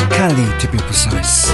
Cali, 0.10 0.60
to 0.60 0.68
be 0.72 0.80
precise. 0.80 1.52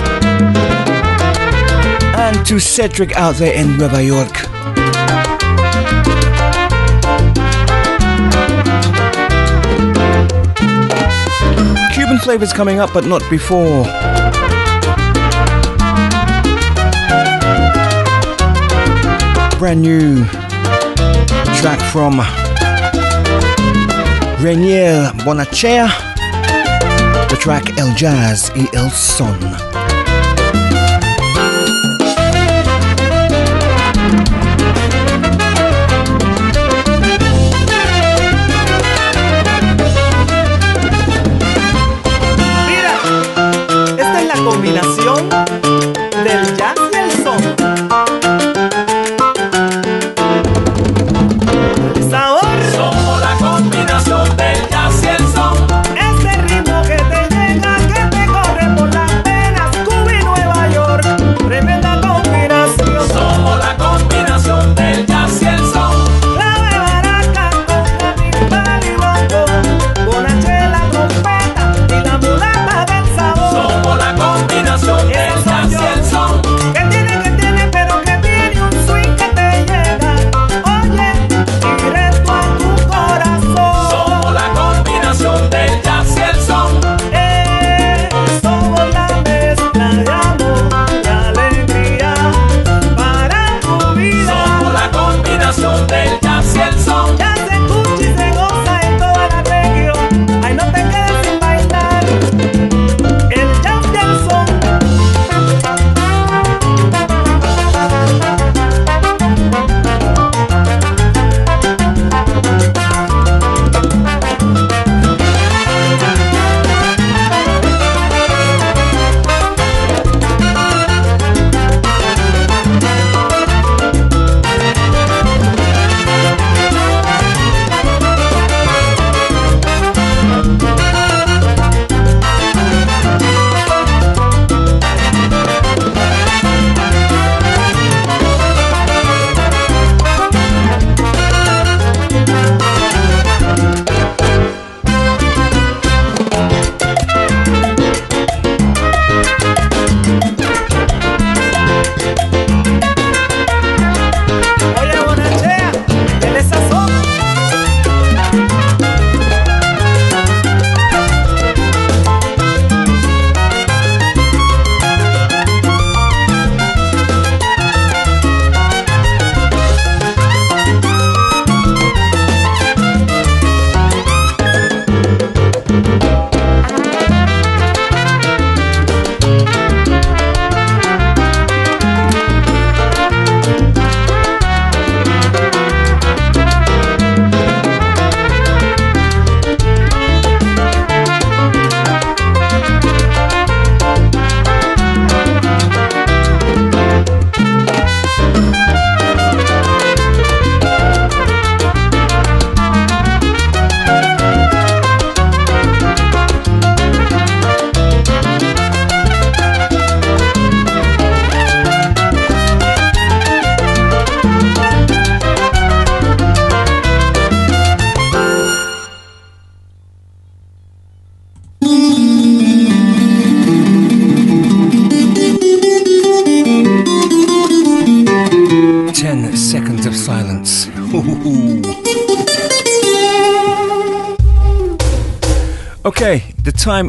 And 2.15 2.45
to 2.45 2.57
Cedric 2.57 3.11
out 3.17 3.35
there 3.35 3.53
in 3.53 3.77
Nueva 3.77 4.01
York. 4.01 4.33
Cuban 11.93 12.19
flavors 12.19 12.53
coming 12.53 12.79
up, 12.79 12.93
but 12.93 13.05
not 13.05 13.21
before. 13.29 13.83
Brand 19.59 19.81
new 19.81 20.23
track 21.59 21.81
from 21.91 22.21
Renier 24.47 25.11
Bonachea, 25.25 25.89
the 27.27 27.35
track 27.37 27.77
El 27.77 27.93
Jazz 27.95 28.49
y 28.55 28.65
El 28.73 28.89
Son. 28.91 29.37
Okay, 45.29 45.66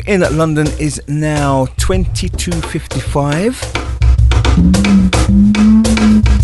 in 0.09 0.21
London 0.39 0.67
is 0.81 1.01
now 1.07 1.67
22.55. 1.77 3.63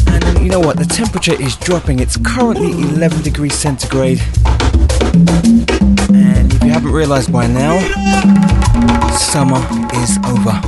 And 0.07 0.45
you 0.45 0.51
know 0.51 0.61
what? 0.61 0.77
The 0.77 0.85
temperature 0.85 1.33
is 1.41 1.57
dropping. 1.57 1.99
It's 1.99 2.19
currently 2.19 2.73
11 2.73 3.23
degrees 3.23 3.55
centigrade. 3.55 4.21
And 6.13 6.53
if 6.53 6.63
you 6.63 6.71
haven't 6.71 6.93
realized 6.93 7.33
by 7.33 7.47
now, 7.47 7.81
summer 9.17 9.67
is 9.95 10.19
over. 10.27 10.61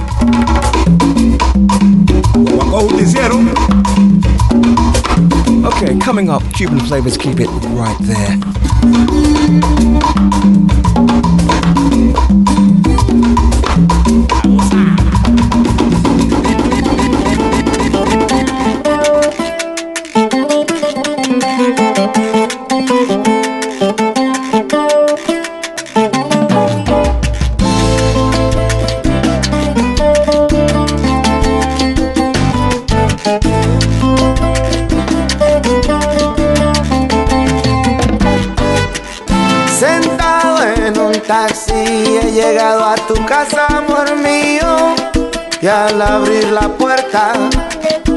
Okay, 5.68 5.98
coming 5.98 6.30
up, 6.30 6.42
Cuban 6.54 6.80
flavors 6.80 7.18
keep 7.18 7.40
it 7.40 7.48
right 7.76 7.98
there. 8.00 8.38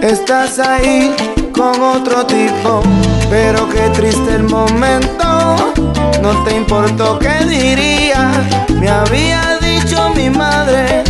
Estás 0.01 0.59
ahí 0.59 1.15
con 1.53 1.81
otro 1.81 2.25
tipo. 2.25 2.81
Pero 3.29 3.67
qué 3.69 3.89
triste 3.93 4.35
el 4.35 4.43
momento, 4.43 5.55
no 6.21 6.43
te 6.43 6.55
importó 6.55 7.19
qué 7.19 7.45
diría. 7.45 8.31
Me 8.79 8.89
había 8.89 9.57
dicho 9.61 10.09
mi 10.15 10.29
madre, 10.29 11.03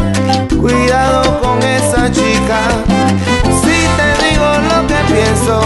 cuidado 0.59 1.39
con 1.41 1.61
esa 1.63 2.11
chica. 2.11 2.59
Si 3.61 3.77
te 3.97 4.09
digo 4.25 4.47
lo 4.69 4.87
que 4.87 4.99
pienso, 5.13 5.61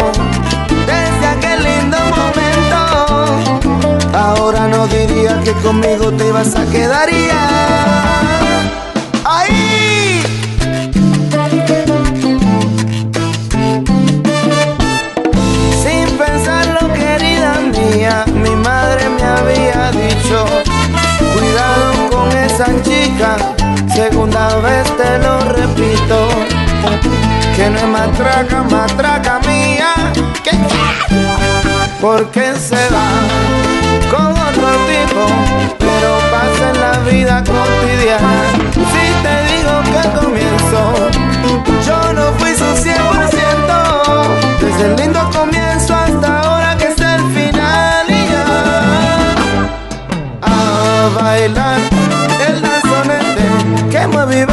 desde 0.86 1.26
aquel 1.28 1.64
lindo 1.64 1.98
momento, 2.22 2.80
ahora 4.18 4.68
no 4.68 4.88
diría 4.88 5.40
que 5.44 5.54
conmigo 5.54 6.12
te 6.12 6.28
ibas 6.28 6.56
a 6.56 6.66
quedar 6.66 7.10
te 24.98 25.18
lo 25.20 25.40
repito, 25.40 26.30
que 27.56 27.70
no 27.70 27.78
es 27.78 27.88
matraca, 27.88 28.64
matraca 28.64 29.40
mía, 29.48 29.94
que 30.44 30.52
porque 32.02 32.54
se 32.56 32.90
va 32.90 33.08
con 34.12 34.32
otro 34.32 34.70
tipo, 34.90 35.24
pero 35.80 36.10
pasa 36.32 36.64
en 36.74 36.78
la 36.82 36.94
vida 37.10 37.44
cotidiana. 37.44 38.44
Si 38.92 39.06
te 39.24 39.36
digo 39.52 39.74
que 39.94 40.04
comienzo, 40.20 40.82
yo 41.86 41.98
no 42.14 42.26
fui 42.34 42.54
su 42.56 42.66
100%, 42.66 42.92
desde 44.60 44.84
el 44.86 44.96
lindo 44.98 45.22
comienzo 45.32 45.96
hasta 45.96 46.40
ahora 46.42 46.76
que 46.78 46.88
es 46.88 47.00
el 47.00 47.22
final 47.34 48.06
y 48.10 48.28
ya. 48.32 48.46
A 50.42 51.10
bailar 51.16 51.80
el 52.48 52.62
danzonete 52.62 53.48
que 53.90 54.08
mueve 54.08 54.42
y 54.42 54.46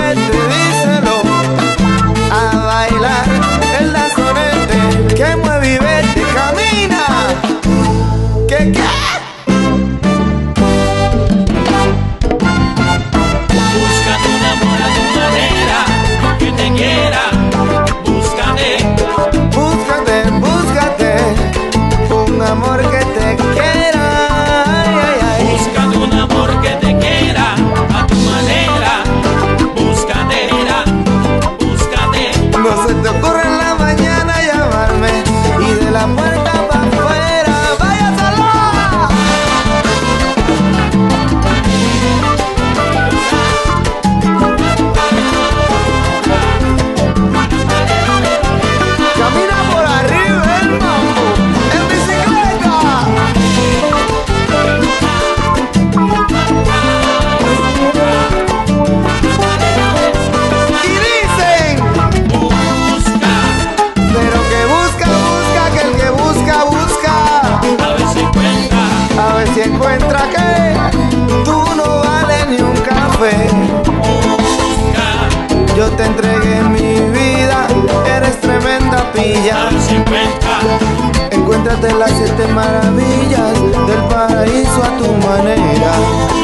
Encuéntrate 81.31 81.95
las 81.95 82.11
siete 82.11 82.49
maravillas 82.49 83.55
del 83.87 84.03
paraíso 84.09 84.83
a 84.83 84.97
tu 84.99 85.12
manera. 85.26 86.39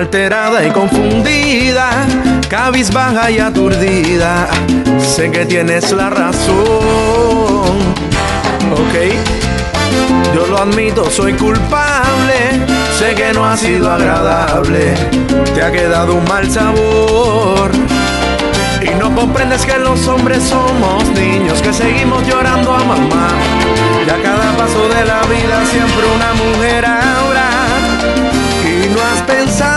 Alterada 0.00 0.66
y 0.66 0.70
confundida, 0.70 1.90
cabizbaja 2.48 3.30
y 3.30 3.38
aturdida. 3.38 4.48
Sé 4.98 5.30
que 5.30 5.44
tienes 5.44 5.92
la 5.92 6.08
razón, 6.08 6.56
ok. 8.72 8.96
Yo 10.34 10.46
lo 10.46 10.56
admito, 10.56 11.10
soy 11.10 11.34
culpable. 11.34 12.38
Sé 12.98 13.14
que 13.14 13.34
no 13.34 13.44
ha 13.44 13.58
sido 13.58 13.90
agradable, 13.90 14.94
te 15.54 15.62
ha 15.62 15.70
quedado 15.70 16.14
un 16.14 16.24
mal 16.24 16.50
sabor. 16.50 17.70
Y 18.80 18.94
no 18.98 19.14
comprendes 19.14 19.66
que 19.66 19.78
los 19.78 20.08
hombres 20.08 20.42
somos 20.42 21.04
niños 21.10 21.60
que 21.60 21.74
seguimos 21.74 22.26
llorando 22.26 22.72
a 22.72 22.78
mamá. 22.78 23.28
Y 24.06 24.08
a 24.08 24.22
cada 24.22 24.56
paso 24.56 24.88
de 24.88 25.04
la 25.04 25.20
vida 25.24 25.62
siempre 25.66 26.06
una 26.16 26.32
mujer 26.32 26.86
ahora. 26.86 27.48
Y 28.64 28.88
no 28.88 29.00
has 29.02 29.22
pensado 29.22 29.69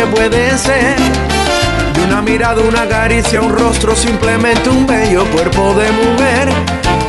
puede 0.00 0.56
ser. 0.56 0.96
De 1.94 2.02
una 2.04 2.22
mirada, 2.22 2.62
una 2.62 2.88
caricia, 2.88 3.40
un 3.40 3.56
rostro, 3.56 3.94
simplemente 3.94 4.68
un 4.70 4.86
bello 4.86 5.24
cuerpo 5.26 5.74
de 5.74 5.90
mujer. 5.92 6.48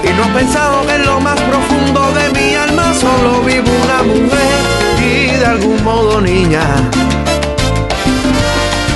Y 0.04 0.14
no 0.14 0.24
has 0.24 0.30
pensado 0.30 0.86
que 0.86 0.96
en 0.96 1.06
lo 1.06 1.20
más 1.20 1.40
profundo 1.42 2.12
de 2.12 2.30
mi 2.40 2.56
alma 2.56 2.94
solo 2.94 3.42
vivo 3.42 3.72
una 3.84 4.04
mujer. 4.04 4.60
Y 5.00 5.38
de 5.38 5.46
algún 5.46 5.84
modo, 5.84 6.20
niña, 6.20 6.62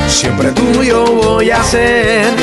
siempre 0.08 0.52
tuyo 0.52 1.06
voy 1.06 1.52
a 1.52 1.64
ser. 1.64 2.34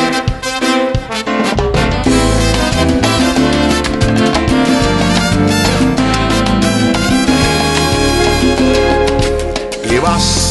Y 9.90 9.99
vas 9.99 10.43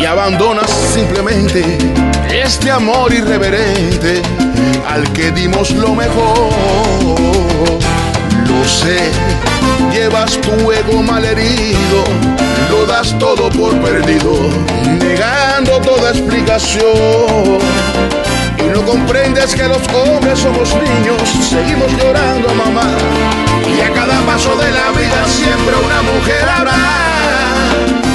y 0.00 0.06
abandonas 0.06 0.70
simplemente 0.94 1.62
este 2.32 2.70
amor 2.70 3.12
irreverente 3.12 4.22
al 4.88 5.02
que 5.12 5.30
dimos 5.30 5.70
lo 5.72 5.94
mejor. 5.94 6.50
Lo 8.46 8.64
sé, 8.64 9.10
llevas 9.92 10.40
tu 10.40 10.72
ego 10.72 11.02
malherido, 11.02 12.04
lo 12.70 12.86
das 12.86 13.16
todo 13.18 13.50
por 13.50 13.78
perdido, 13.80 14.32
negando 14.98 15.78
toda 15.80 16.10
explicación. 16.10 17.58
Y 18.58 18.68
no 18.72 18.82
comprendes 18.82 19.54
que 19.54 19.68
los 19.68 19.82
hombres 19.88 20.38
somos 20.38 20.74
niños, 20.76 21.20
seguimos 21.48 21.92
llorando 21.92 22.48
a 22.48 22.54
mamá. 22.54 22.88
Y 23.76 23.80
a 23.82 23.92
cada 23.92 24.18
paso 24.22 24.56
de 24.56 24.70
la 24.70 24.90
vida 24.92 25.26
siempre 25.26 25.74
una 25.84 26.02
mujer 26.02 26.48
habrá. 26.48 28.09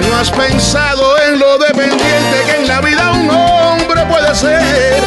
No 0.00 0.16
has 0.16 0.30
pensado 0.30 1.18
en 1.28 1.38
lo 1.38 1.58
dependiente 1.58 2.36
que 2.46 2.56
en 2.62 2.68
la 2.68 2.80
vida 2.80 3.12
un 3.12 3.30
hombre 3.30 4.04
puede 4.06 4.34
ser. 4.34 5.02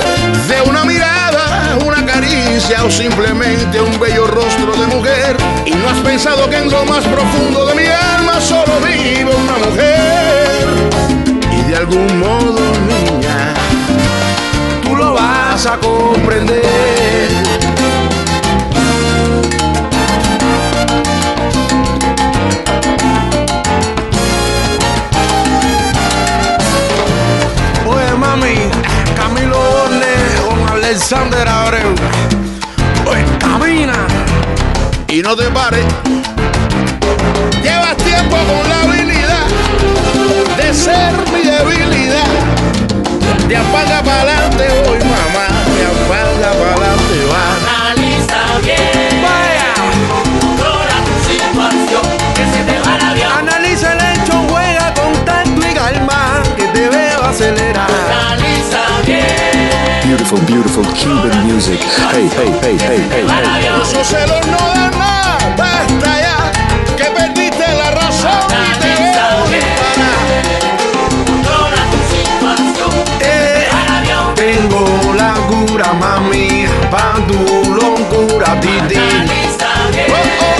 De 0.47 0.61
una 0.69 0.85
mirada, 0.85 1.77
una 1.85 2.05
caricia 2.05 2.83
o 2.83 2.91
simplemente 2.91 3.81
un 3.81 3.99
bello 3.99 4.27
rostro 4.27 4.73
de 4.73 4.87
mujer. 4.87 5.37
Y 5.65 5.71
no 5.71 5.89
has 5.89 5.99
pensado 5.99 6.49
que 6.49 6.57
en 6.57 6.69
lo 6.69 6.85
más 6.85 7.03
profundo 7.05 7.65
de 7.67 7.75
mi 7.75 7.87
alma 7.87 8.39
solo 8.39 8.79
vive 8.85 9.31
una 9.35 9.57
mujer. 9.67 10.67
Y 11.51 11.69
de 11.69 11.75
algún 11.75 12.19
modo, 12.19 12.59
niña, 12.87 13.53
tú 14.83 14.95
lo 14.95 15.13
vas 15.13 15.65
a 15.65 15.77
comprender. 15.77 17.66
Mami, 28.37 28.55
Camilo 29.15 29.57
Borne 29.57 30.05
con 30.47 30.77
Alexander 30.77 31.47
Abreu. 31.47 31.95
Oye, 33.05 33.25
camina. 33.39 33.93
Y 35.07 35.21
no 35.21 35.35
te 35.35 35.45
pares. 35.49 35.85
Llevas 37.63 37.97
tiempo 37.97 38.35
con 38.35 38.69
la 38.69 38.81
habilidad 38.81 39.47
de 40.57 40.73
ser 40.73 41.13
mi 41.33 41.41
debilidad. 41.41 42.27
De 43.47 43.55
apaga 43.57 44.03
para 44.03 44.21
adelante 44.21 44.67
voy, 44.85 44.99
mamá. 44.99 45.47
De 45.75 45.85
apaga 45.85 46.51
para 46.59 46.71
adelante 46.73 47.17
va. 47.31 47.91
Analiza 47.91 48.41
bien. 48.63 49.23
Vaya. 49.23 49.73
Controla 50.11 50.97
tu 51.05 51.15
situación, 51.31 52.07
que 52.35 52.45
se 52.45 52.63
te 52.63 52.79
va 52.87 52.95
el 52.95 53.01
avión. 53.01 53.31
Analiza 53.39 53.93
el 53.93 53.99
hecho, 53.99 54.33
juega 54.49 54.93
con 54.93 55.13
tanto 55.25 55.67
y 55.67 55.73
calma 55.73 56.43
que 56.57 56.63
te 56.67 56.89
veo 56.89 57.23
acelerar. 57.23 57.96
Beautiful, 60.27 60.45
beautiful 60.45 60.83
Cuban 60.93 61.47
music. 61.47 61.79
Hey, 62.11 62.27
hey, 62.27 62.51
hey, 62.59 62.75
hey, 62.77 62.99
hey, 62.99 63.23
hey. 63.23 64.03
Celos 64.03 64.45
no 64.47 64.57
dan 64.75 64.91
nada, 64.99 65.37
basta 65.55 66.19
ya, 66.19 66.51
que 66.97 67.05
perdiste 67.15 67.65
la 67.73 67.91
razón 67.91 68.51
y 68.51 68.75
te 68.77 68.91
veo 68.99 69.15
tengo 74.35 75.13
la 75.15 75.33
cura, 75.47 75.93
mami, 75.93 76.65
pa' 76.91 77.15
tu 77.25 77.39
locura, 77.73 78.59
titi. 78.59 78.99
Oh, 78.99 80.13
oh, 80.41 80.56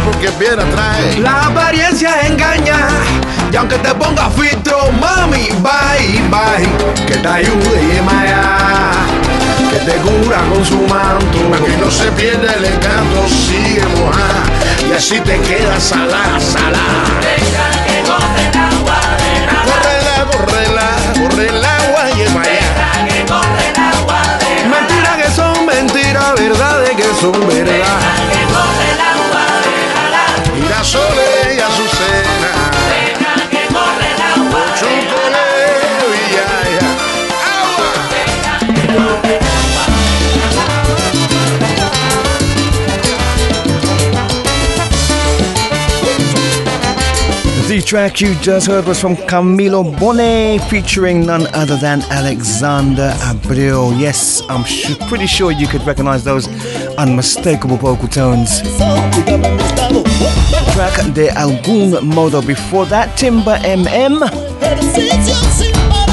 porque 0.00 0.30
piedra 0.32 0.64
trae. 0.64 1.18
La 1.20 1.46
apariencia 1.46 2.26
engaña, 2.26 2.88
y 3.52 3.56
aunque 3.56 3.76
te 3.78 3.94
ponga 3.94 4.30
filtro, 4.30 4.90
mami, 5.00 5.48
bye, 5.62 6.22
bye, 6.30 7.04
que 7.06 7.14
te 7.16 7.28
ayude 7.28 8.02
Maya, 8.02 8.58
que 9.70 9.78
te 9.78 9.96
cura 9.98 10.38
con 10.52 10.64
su 10.64 10.80
manto. 10.86 11.64
Que 11.64 11.76
no 11.76 11.90
se 11.90 12.10
pierda 12.12 12.52
el 12.54 12.64
encanto, 12.64 13.28
sigue 13.28 13.84
mojada. 13.96 14.44
Y 14.88 14.92
así 14.92 15.20
te 15.20 15.38
queda 15.40 15.78
salada, 15.78 16.40
salada. 16.40 17.04
Deja 17.20 17.70
que 17.86 18.02
corre 18.08 18.50
el 18.50 18.58
agua, 18.58 18.98
deja 19.18 19.56
Correla, 19.64 20.16
correla, 20.32 20.88
corre 21.14 21.48
el 21.48 21.64
agua 21.64 22.10
y 22.16 22.20
es 22.22 22.30
allá. 22.30 22.44
Deja 22.44 23.06
que 23.08 23.24
corre 23.26 23.64
el 23.74 23.98
agua, 23.98 24.22
Mentiras 24.68 25.16
que 25.16 25.30
son 25.30 25.66
mentiras, 25.66 26.34
verdades 26.34 26.90
que 26.90 27.20
son 27.20 27.46
verdad. 27.46 28.33
Track 47.84 48.20
you 48.20 48.34
just 48.36 48.66
heard 48.66 48.84
was 48.86 49.00
from 49.00 49.16
Camilo 49.16 49.82
Bone 49.98 50.58
featuring 50.68 51.26
none 51.26 51.46
other 51.54 51.76
than 51.76 52.02
Alexander 52.10 53.10
Abreu. 53.20 53.98
Yes, 53.98 54.42
I'm 54.48 54.64
su- 54.64 54.96
pretty 55.08 55.26
sure 55.26 55.50
you 55.52 55.66
could 55.66 55.82
recognize 55.86 56.24
those 56.24 56.48
unmistakable 56.96 57.76
vocal 57.76 58.08
tones. 58.08 58.60
Track 60.74 61.12
de 61.14 61.28
algún 61.36 62.02
modo. 62.14 62.40
Before 62.42 62.86
that, 62.86 63.16
Timber 63.16 63.58
MM. 63.64 64.22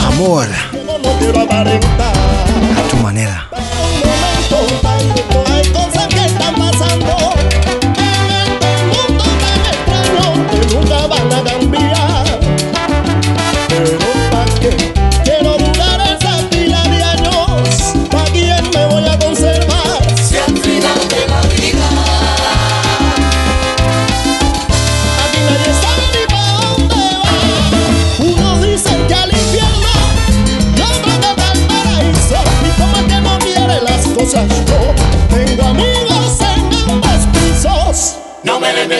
Amor. 0.05 0.47
A 2.77 2.89
tu 2.89 2.97
manera. 2.97 3.50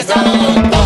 Santo. 0.02 0.81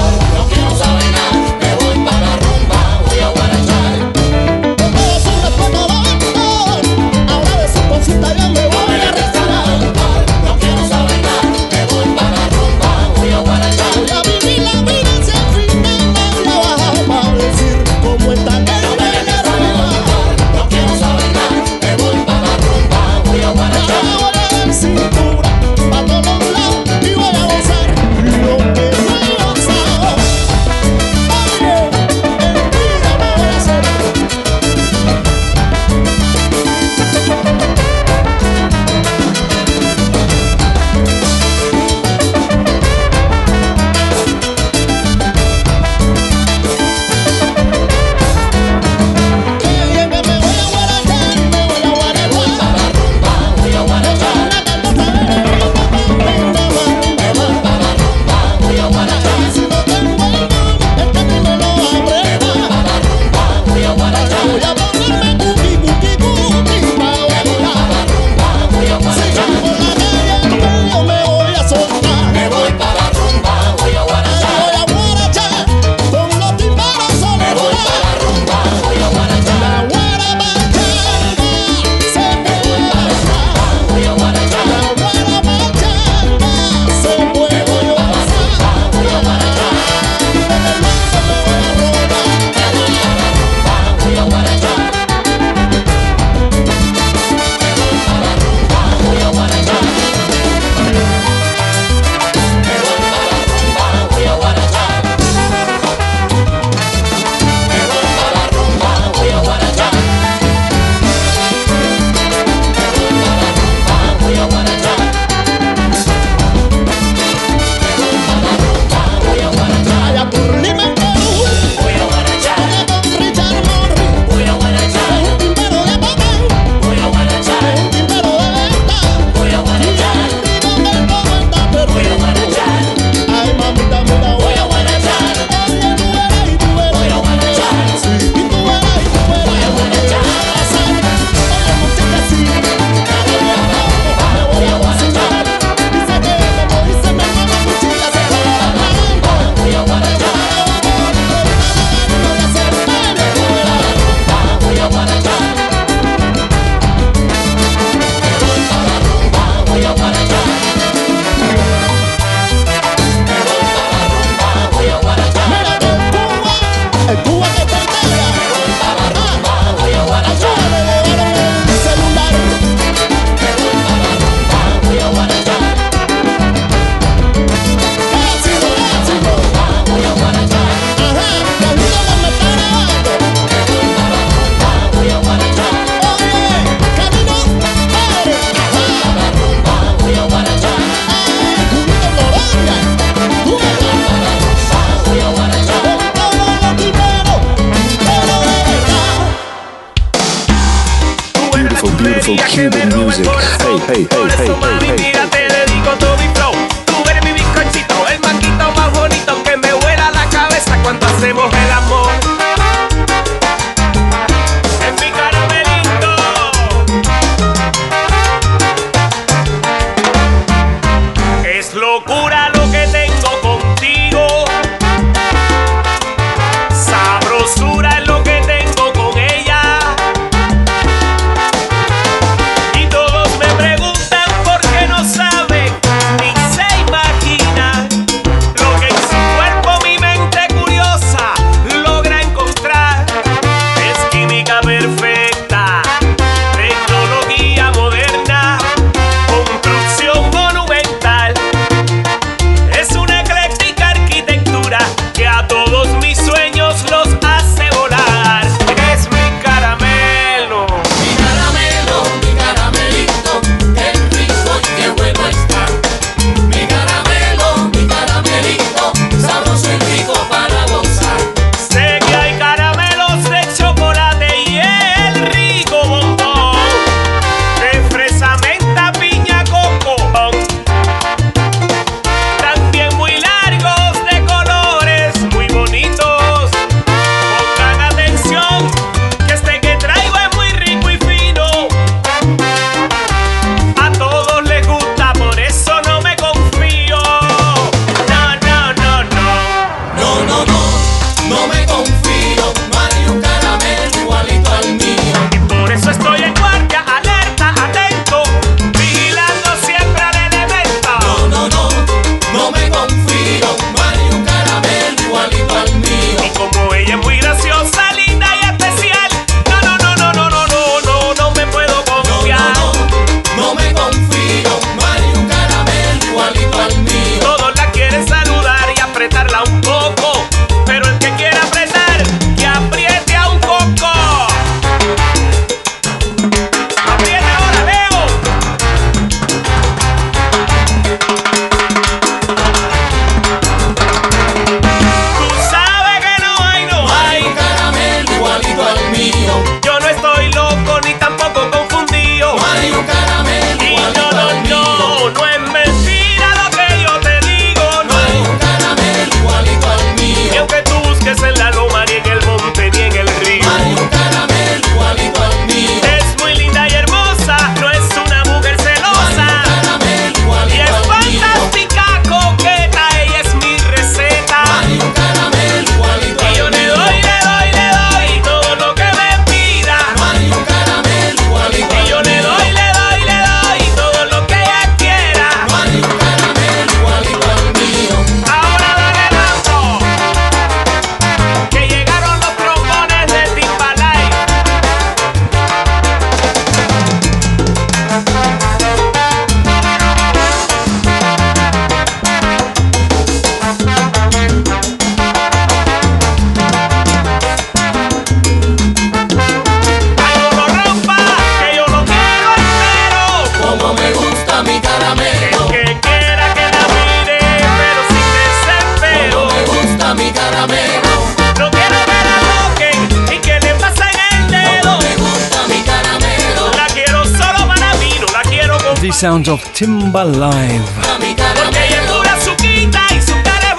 Bomba 429.96 430.18
Live. 430.18 430.68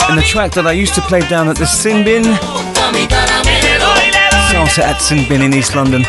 And 0.08 0.20
the 0.20 0.24
track 0.24 0.52
that 0.52 0.68
I 0.68 0.72
used 0.72 0.94
to 0.94 1.02
play 1.02 1.22
down 1.22 1.50
at 1.50 1.56
the 1.56 1.66
Sinbin, 1.66 2.24
Salsa 4.52 4.84
at 4.84 5.02
Sinbin 5.02 5.42
in 5.44 5.52
East 5.56 5.74
London. 5.74 6.04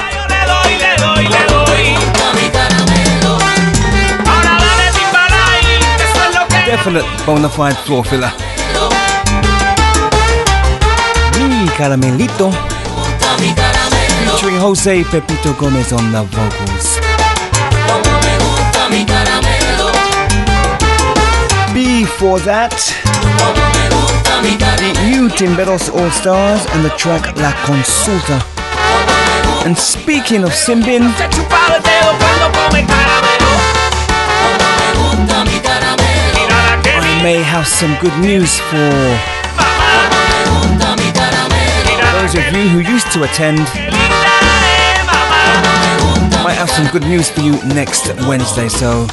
Definite 6.67 7.07
bona 7.25 7.49
fide 7.49 7.79
floor 7.87 8.05
filler. 8.05 8.33
Mi 11.39 11.67
caramelito. 11.79 12.53
Featuring 14.37 14.59
Jose 14.61 15.05
Pepito 15.05 15.55
Gomez 15.55 15.93
on 15.93 16.13
the 16.13 16.23
vocals. 16.25 16.98
before 22.19 22.41
that, 22.41 22.75
you 25.07 25.29
Timberos 25.39 25.89
All 25.89 26.11
Stars 26.11 26.67
and 26.75 26.85
the 26.85 26.91
track 26.99 27.23
La 27.37 27.53
Consulta. 27.63 28.43
And 29.65 29.79
speaking 29.79 30.43
of 30.43 30.51
Simbin, 30.51 31.15
I 36.91 37.21
may 37.23 37.41
have 37.41 37.69
some 37.69 37.97
good 38.01 38.19
news 38.19 38.59
for 38.67 38.91
those 42.19 42.35
of 42.35 42.43
you 42.53 42.69
who 42.69 42.81
used 42.81 43.13
to 43.13 43.23
attend. 43.23 43.61
Might 46.43 46.59
have 46.59 46.69
some 46.69 46.89
good 46.91 47.03
news 47.05 47.31
for 47.31 47.43
you 47.43 47.53
next 47.69 48.09
Wednesday, 48.27 48.69
so 48.69 49.07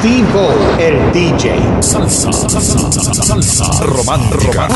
Steve 0.00 0.24
el 0.78 1.12
DJ. 1.12 1.82
Salsa, 1.82 2.32
salsa, 2.32 3.12
salsa, 3.22 3.84
romántica. 3.84 4.66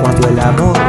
Cuando 0.00 0.28
el 0.28 0.38
amor 0.38 0.83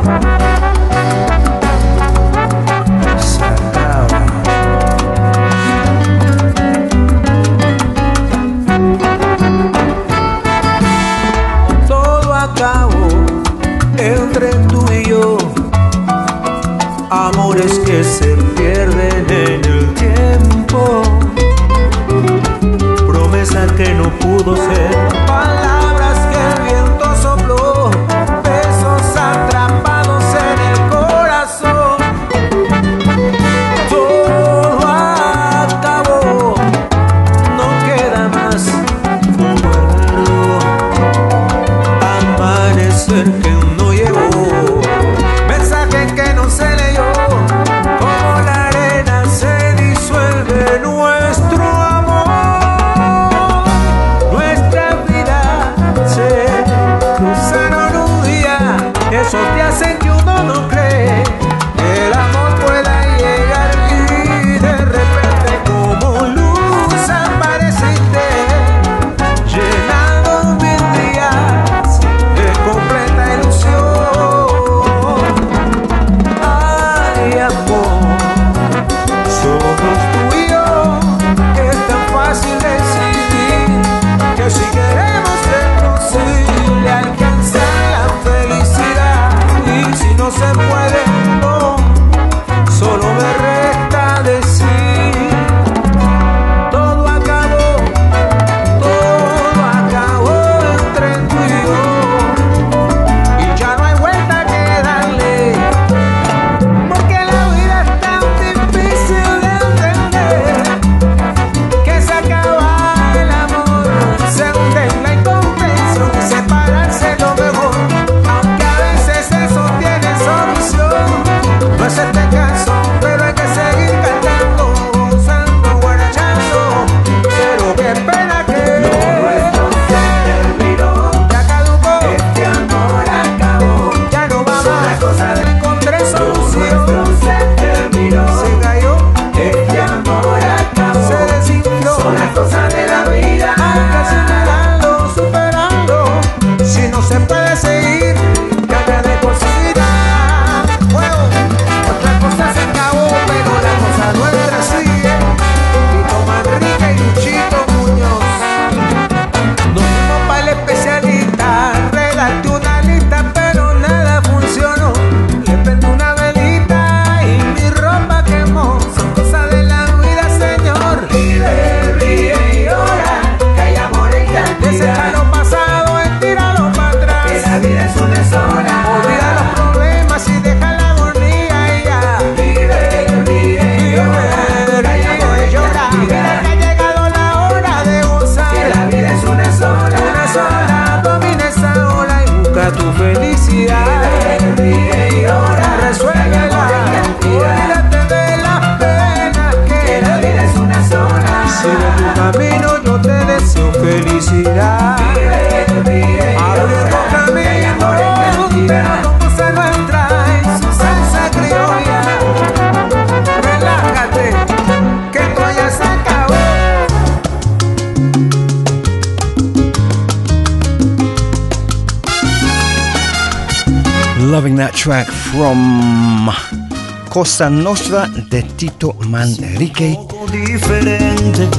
Cosa 227.36 227.49
Nostra 227.49 228.07
de 228.07 228.44
Tito 228.44 228.95
Manrique. 229.10 229.99
Diferente. 230.32 231.49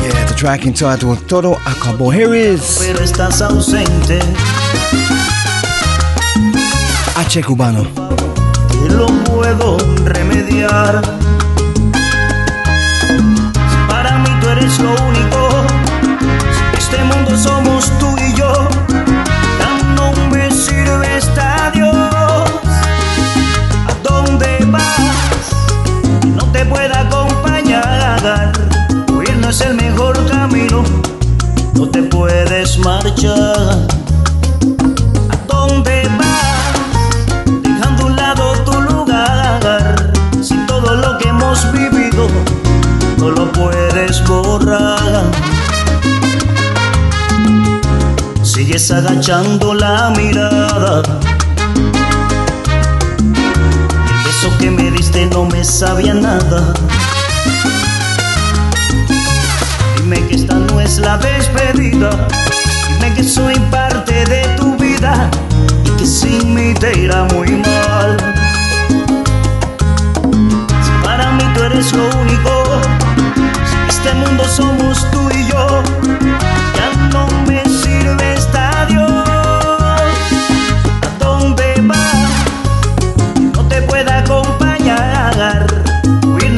Yeah, 0.00 0.24
the 0.26 0.34
track 0.34 0.64
entitled 0.64 1.18
Todo 1.26 1.58
Acabó. 1.66 2.10
Here 2.10 2.34
is. 2.34 2.78
Pero 2.78 3.00
estás 3.04 3.42
ausente. 3.42 4.20
H 7.14 7.42
cubano. 7.42 7.86
Que 8.70 8.94
lo 8.94 9.06
puedo 9.24 9.76
remediar. 10.06 11.02
Para 13.86 14.18
mí 14.20 14.30
tú 14.40 14.48
eres 14.48 14.78
lo 14.78 14.92
único. 14.92 15.66
Este 16.78 17.04
mundo 17.04 17.36
somos 17.36 17.92
tú 17.98 18.16
y 18.16 18.31
yo 18.31 18.31
dónde 24.42 24.64
vas, 24.70 25.52
no 26.24 26.44
te 26.52 26.64
pueda 26.64 27.00
acompañar. 27.00 28.52
Huir 29.12 29.36
no 29.38 29.48
es 29.48 29.60
el 29.60 29.74
mejor 29.74 30.14
camino, 30.28 30.82
no 31.74 31.88
te 31.88 32.02
puedes 32.02 32.78
marchar. 32.78 33.86
¿A 35.30 35.36
dónde 35.46 36.08
vas? 36.18 37.62
Dejando 37.62 38.02
a 38.02 38.06
un 38.06 38.16
lado 38.16 38.52
tu 38.64 38.80
lugar, 38.80 40.12
si 40.42 40.56
todo 40.66 40.94
lo 40.94 41.18
que 41.18 41.28
hemos 41.28 41.72
vivido 41.72 42.26
no 43.18 43.30
lo 43.30 43.50
puedes 43.52 44.24
borrar. 44.26 45.24
Sigues 48.42 48.90
agachando 48.90 49.74
la 49.74 50.12
mirada 50.16 51.02
no 55.32 55.46
me 55.46 55.64
sabía 55.64 56.14
nada. 56.14 56.74
Dime 59.96 60.26
que 60.28 60.34
esta 60.34 60.54
no 60.54 60.80
es 60.80 60.98
la 60.98 61.16
despedida. 61.16 62.10
Dime 62.88 63.14
que 63.14 63.24
soy 63.24 63.58
parte 63.70 64.24
de 64.26 64.42
tu 64.56 64.76
vida 64.76 65.30
y 65.84 65.90
que 65.90 66.06
sin 66.06 66.54
mí 66.54 66.74
te 66.74 66.98
irá 66.98 67.24
muy 67.34 67.50
mal. 67.50 68.16
Si 70.84 70.92
para 71.04 71.32
mí 71.32 71.44
tú 71.54 71.62
eres 71.62 71.92
lo 71.92 72.04
único, 72.20 72.64
si 73.68 73.76
en 73.76 73.88
este 73.88 74.14
mundo 74.14 74.44
somos 74.44 75.10
tú 75.10 75.28
y 75.30 75.46
yo, 75.48 75.82
ya 76.76 77.08
no 77.10 77.26
me 77.46 77.61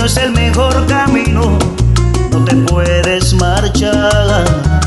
no 0.04 0.08
es 0.08 0.16
el 0.18 0.32
mejor 0.32 0.86
camino, 0.86 1.58
no 2.30 2.44
te 2.44 2.54
puedes 2.56 3.32
marchar. 3.32 4.83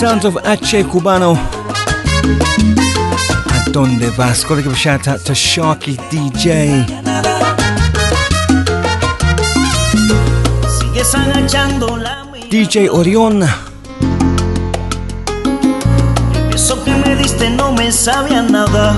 Sounds 0.00 0.24
of 0.24 0.38
H 0.46 0.82
Cubano. 0.84 1.36
¿A 3.52 3.70
dónde 3.70 4.08
vas? 4.16 4.46
Gotta 4.46 4.62
give 4.62 4.72
a 4.72 4.74
shout 4.74 5.06
out 5.06 5.20
to 5.26 5.34
Sharky 5.34 5.98
DJ. 6.08 6.86
DJ 12.48 12.88
Orion. 12.88 13.42
Eso 16.54 16.82
que 16.82 16.92
me 16.92 17.14
diste 17.16 17.50
no 17.50 17.72
me 17.72 17.92
sabía 17.92 18.40
nada. 18.40 18.96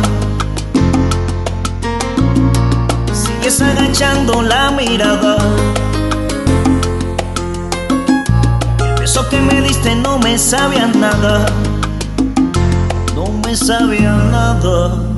Sigues 3.12 3.60
agachando 3.60 4.40
la 4.40 4.70
mirada. 4.70 5.36
Que 9.32 9.40
me 9.40 9.62
diste 9.62 9.96
no 9.96 10.18
me 10.18 10.38
sabía 10.38 10.86
nada. 10.88 11.46
No 13.14 13.24
me 13.44 13.56
sabía 13.56 14.12
nada. 14.30 15.11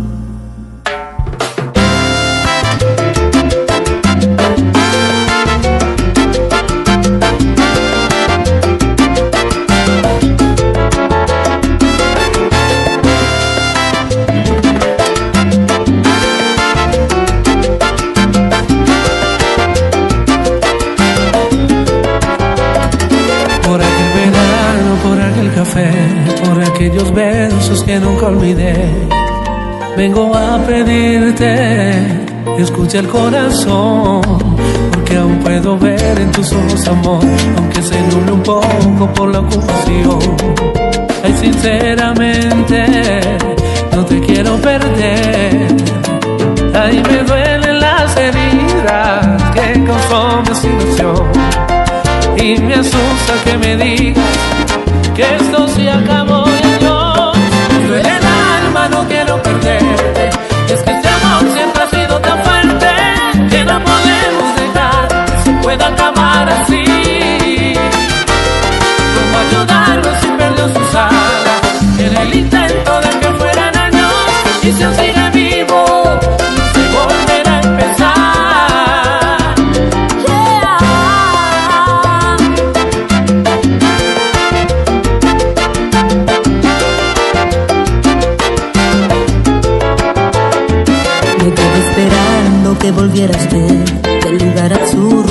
Que 27.82 27.98
nunca 27.98 28.26
olvidé. 28.26 28.74
Vengo 29.96 30.34
a 30.34 30.58
pedirte, 30.58 32.26
escucha 32.58 32.98
el 32.98 33.08
corazón, 33.08 34.22
porque 34.92 35.16
aún 35.16 35.38
puedo 35.38 35.76
ver 35.78 36.18
en 36.18 36.30
tus 36.30 36.52
ojos 36.52 36.86
amor, 36.88 37.24
aunque 37.56 37.82
se 37.82 38.00
nuble 38.08 38.32
un 38.32 38.42
poco 38.42 39.12
por 39.14 39.32
la 39.32 39.40
ocupación. 39.40 40.18
Ay, 41.24 41.34
sinceramente, 41.40 42.84
no 43.92 44.04
te 44.04 44.20
quiero 44.20 44.56
perder. 44.56 45.66
Ay, 46.74 47.02
me 47.10 47.22
duelen 47.24 47.80
las 47.80 48.16
heridas 48.16 49.52
que 49.52 49.84
causó 49.84 50.42
mi 50.42 50.54
situación 50.54 51.64
y 52.36 52.60
me 52.60 52.74
asusta 52.74 53.34
que 53.44 53.58
me 53.58 53.76
digas 53.76 54.24
que 55.14 55.22
esto 55.36 55.68
se 55.68 55.88
acabó 55.88 56.43
así. 66.60 66.84
Cómo 69.14 69.34
ayudarlos 69.44 70.16
sin 70.20 70.36
perdió 70.36 70.66
sus 70.68 70.94
alas 70.94 71.60
en 71.98 72.16
el 72.16 72.34
intento 72.34 72.92
de 73.00 73.10
que 73.20 73.28
fueran 73.38 73.76
años 73.76 74.14
y 74.62 74.72
se 74.72 74.94
si 74.94 75.00
sigue 75.00 75.30
vivo. 75.40 75.80
Se 76.74 76.82
volverá 76.96 77.54
a 77.56 77.62
empezar. 77.62 79.54
Yeah. 80.26 80.78
Me 91.38 91.48
quedé 91.58 91.78
esperando 91.88 92.78
que 92.78 92.90
volvieras 92.92 93.48
tú 93.48 93.62
del 94.24 94.38
lugar 94.38 94.72
azul 94.72 95.23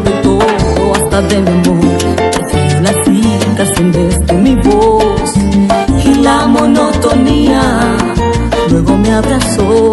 de 0.00 0.10
todo, 0.22 0.94
hasta 0.94 1.22
de 1.22 1.40
mi 1.40 1.50
amor. 1.50 1.78
Las 2.82 2.96
citas 3.04 3.80
en 3.80 3.92
vez 3.92 4.32
mi 4.34 4.54
voz 4.56 5.34
y 6.04 6.14
la 6.22 6.46
monotonía. 6.46 7.62
Luego 8.70 8.96
me 8.96 9.12
abrazó. 9.12 9.87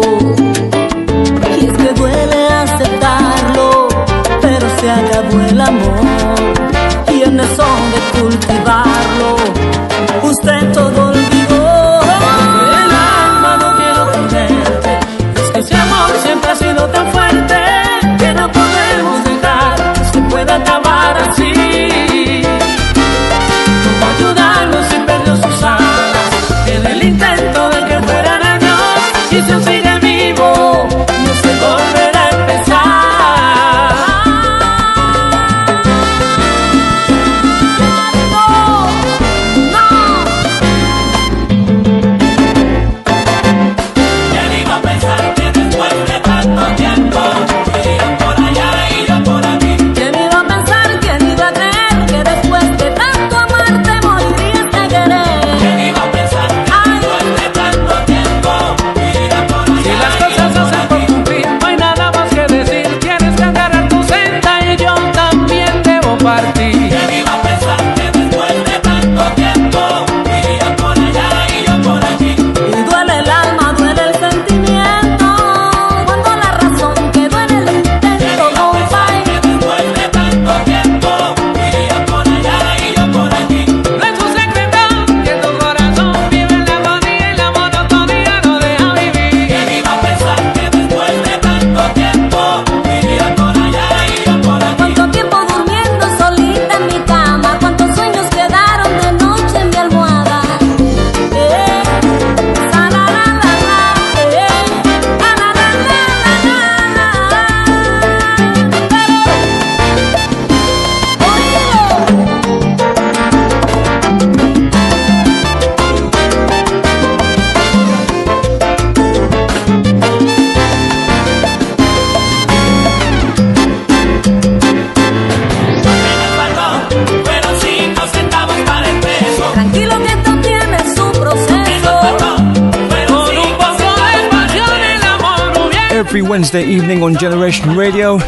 Wednesday 136.56 136.74
evening 136.74 137.02
on 137.02 137.14
Generation 137.16 137.76
Radio. 137.76 138.16
You're 138.16 138.24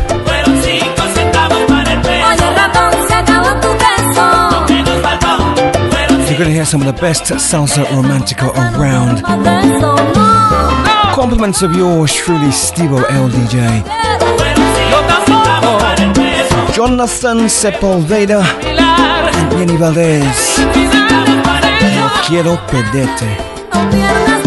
going 6.36 6.50
to 6.50 6.52
hear 6.52 6.66
some 6.66 6.82
of 6.82 6.86
the 6.86 6.98
best 7.00 7.22
salsa 7.22 7.84
romantica 7.86 8.50
around. 8.54 9.22
Compliments 11.14 11.62
of 11.62 11.74
yours 11.74 12.14
truly, 12.14 12.50
Stevo 12.50 13.00
LDJ. 13.00 13.82
Oh, 15.62 16.72
Jonathan 16.74 17.48
Sepulveda 17.48 18.42
and 18.42 19.50
Jenny 19.52 19.76
Valdez. 19.78 20.58
No 21.96 22.10
quiero 22.26 22.58
perderte. 22.66 24.37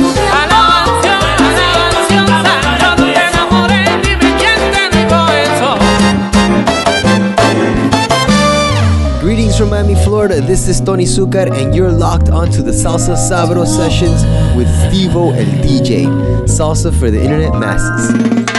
Miami, 9.71 9.95
Florida. 10.03 10.41
This 10.41 10.67
is 10.67 10.81
Tony 10.81 11.05
Zucker, 11.05 11.49
and 11.49 11.73
you're 11.73 11.93
locked 11.93 12.27
onto 12.27 12.61
the 12.61 12.71
Salsa 12.71 13.15
Sabro 13.15 13.65
sessions 13.65 14.21
with 14.53 14.67
Stevo 14.67 15.33
El 15.33 15.45
DJ. 15.63 16.07
Salsa 16.43 16.91
for 16.99 17.09
the 17.09 17.23
internet 17.23 17.53
masses. 17.53 18.50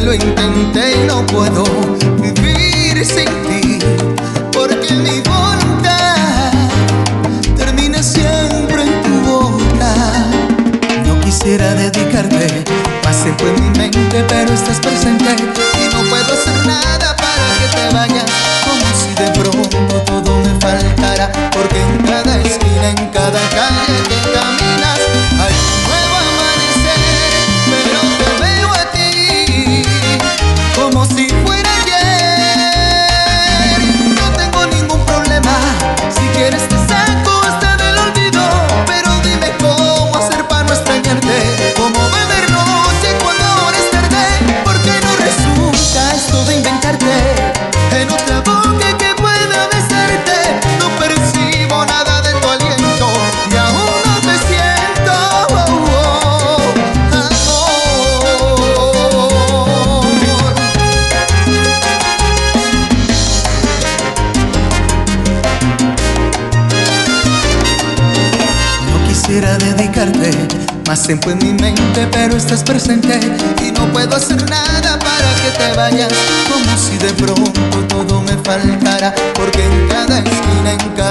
me 0.00 0.16
lo. 0.18 0.37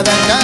Esquina, 0.08 0.37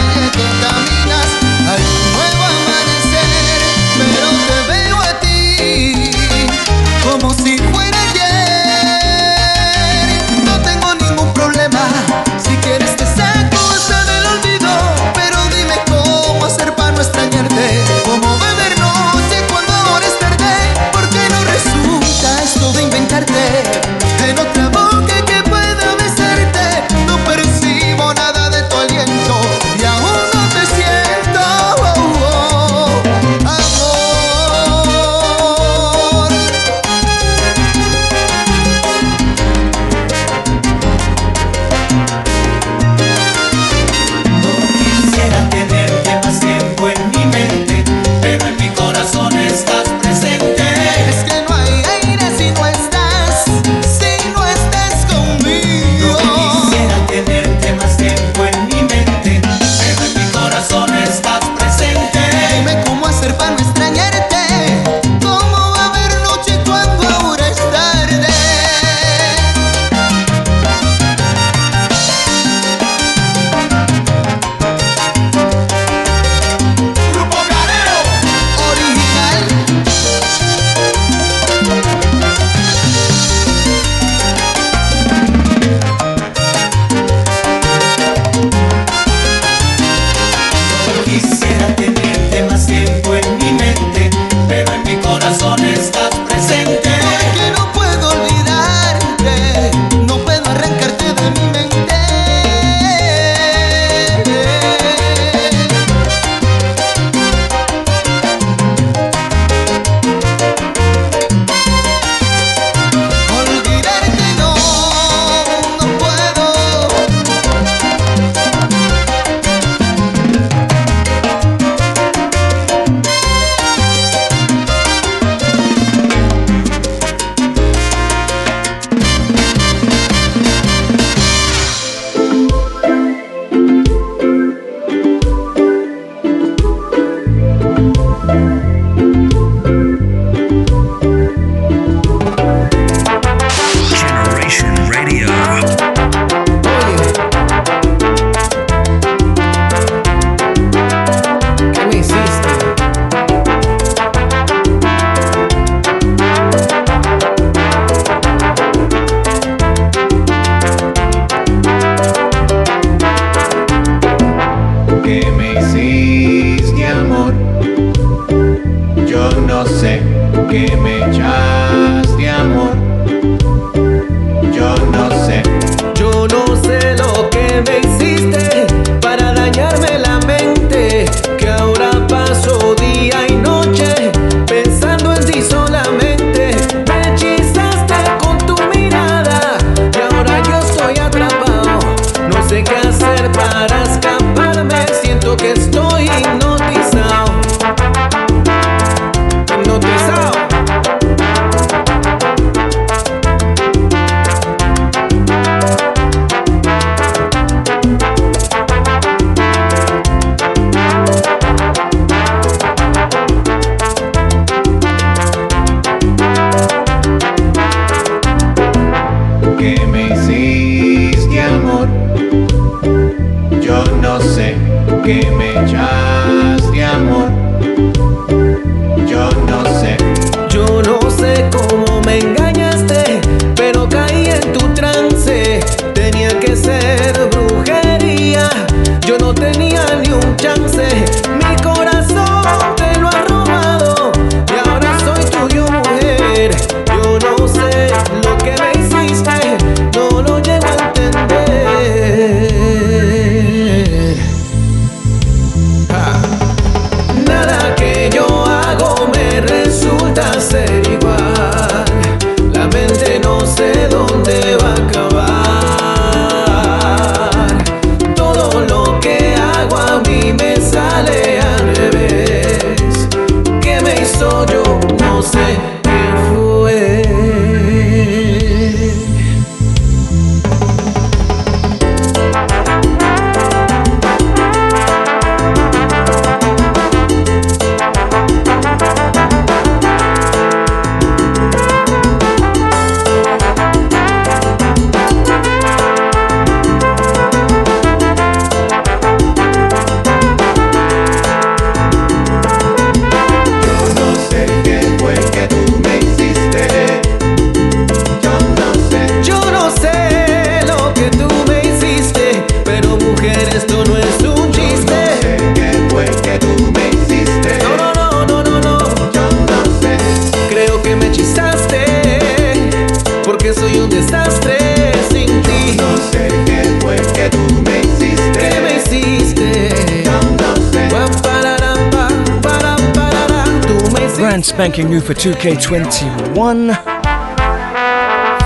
hiciste. 334.73 334.89
New 334.89 335.01
for 335.01 335.13
2K21. 335.13 336.75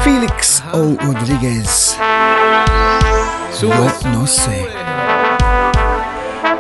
Felix 0.04 0.62
O. 0.74 0.96
Rodriguez. 1.02 1.98
Yo 3.62 3.70
no 4.14 4.26
sé. 4.26 4.68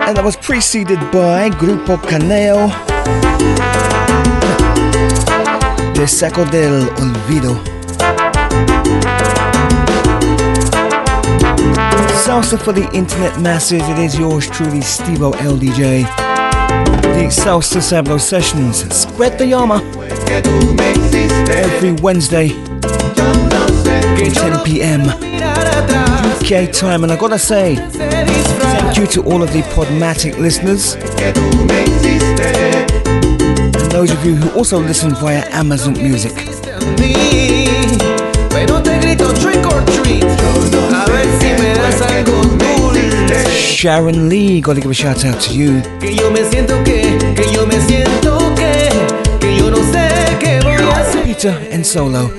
And 0.08 0.16
that 0.16 0.24
was 0.24 0.38
preceded 0.38 1.00
by 1.12 1.50
Grupo 1.50 1.98
Caneo. 1.98 2.70
De 5.94 6.08
Saco 6.08 6.46
del 6.46 6.90
Olvido. 7.00 7.58
Salsa 12.24 12.58
for 12.58 12.74
the 12.74 12.90
internet 12.94 13.40
masses. 13.40 13.82
It 13.90 14.00
is 14.00 14.18
yours 14.18 14.50
truly, 14.50 14.80
Stevo 14.80 15.34
LDJ. 15.34 16.06
The 17.02 17.30
Salsa 17.30 17.82
Sablo 17.82 18.20
sessions. 18.20 19.07
The 19.18 19.46
Yama. 19.48 19.82
Every 21.50 21.92
Wednesday. 22.04 22.50
10 22.50 24.64
p.m. 24.64 25.02
UK 26.40 26.72
time. 26.72 27.04
And 27.04 27.12
I 27.12 27.18
gotta 27.18 27.40
say, 27.40 27.76
thank 27.76 28.98
you 28.98 29.08
to 29.08 29.24
all 29.24 29.42
of 29.42 29.52
the 29.54 29.62
Podmatic 29.74 30.38
listeners. 30.38 30.96
And 33.76 33.92
those 33.92 34.12
of 34.12 34.24
you 34.24 34.36
who 34.36 34.52
also 34.58 34.80
listen 34.80 35.16
via 35.16 35.44
Amazon 35.50 35.94
Music. 35.94 36.34
Sharon 43.52 44.30
Lee, 44.30 44.62
gotta 44.62 44.80
give 44.80 44.92
a 44.92 44.94
shout 44.94 45.26
out 45.26 45.42
to 45.42 45.54
you. 45.54 45.82
Peter 51.38 51.68
and 51.70 51.86
Solo. 51.86 52.30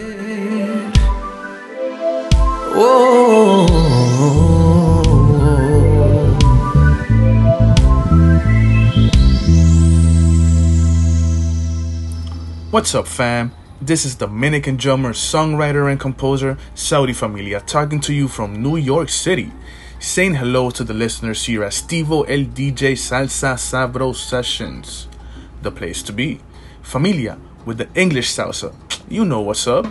What's 12.70 12.96
up, 12.96 13.06
fam? 13.06 13.52
This 13.80 14.04
is 14.04 14.16
Dominican 14.16 14.76
drummer, 14.76 15.12
songwriter, 15.12 15.88
and 15.88 16.00
composer 16.00 16.58
Saudi 16.74 17.12
Familia 17.12 17.60
talking 17.60 18.00
to 18.00 18.12
you 18.12 18.26
from 18.26 18.60
New 18.60 18.76
York 18.76 19.10
City. 19.10 19.52
Saying 20.00 20.34
hello 20.34 20.70
to 20.70 20.82
the 20.82 20.92
listeners 20.92 21.44
here 21.44 21.62
at 21.62 21.70
Stevo 21.70 22.24
El 22.28 22.46
DJ 22.46 22.94
Salsa 22.94 23.54
Sabro 23.54 24.12
Sessions. 24.12 25.06
The 25.62 25.70
place 25.70 26.02
to 26.02 26.12
be. 26.12 26.40
Familia 26.82 27.38
with 27.64 27.78
the 27.78 27.88
English 27.94 28.34
salsa. 28.34 28.87
You 29.10 29.24
know 29.24 29.40
what's 29.40 29.66
up. 29.66 29.86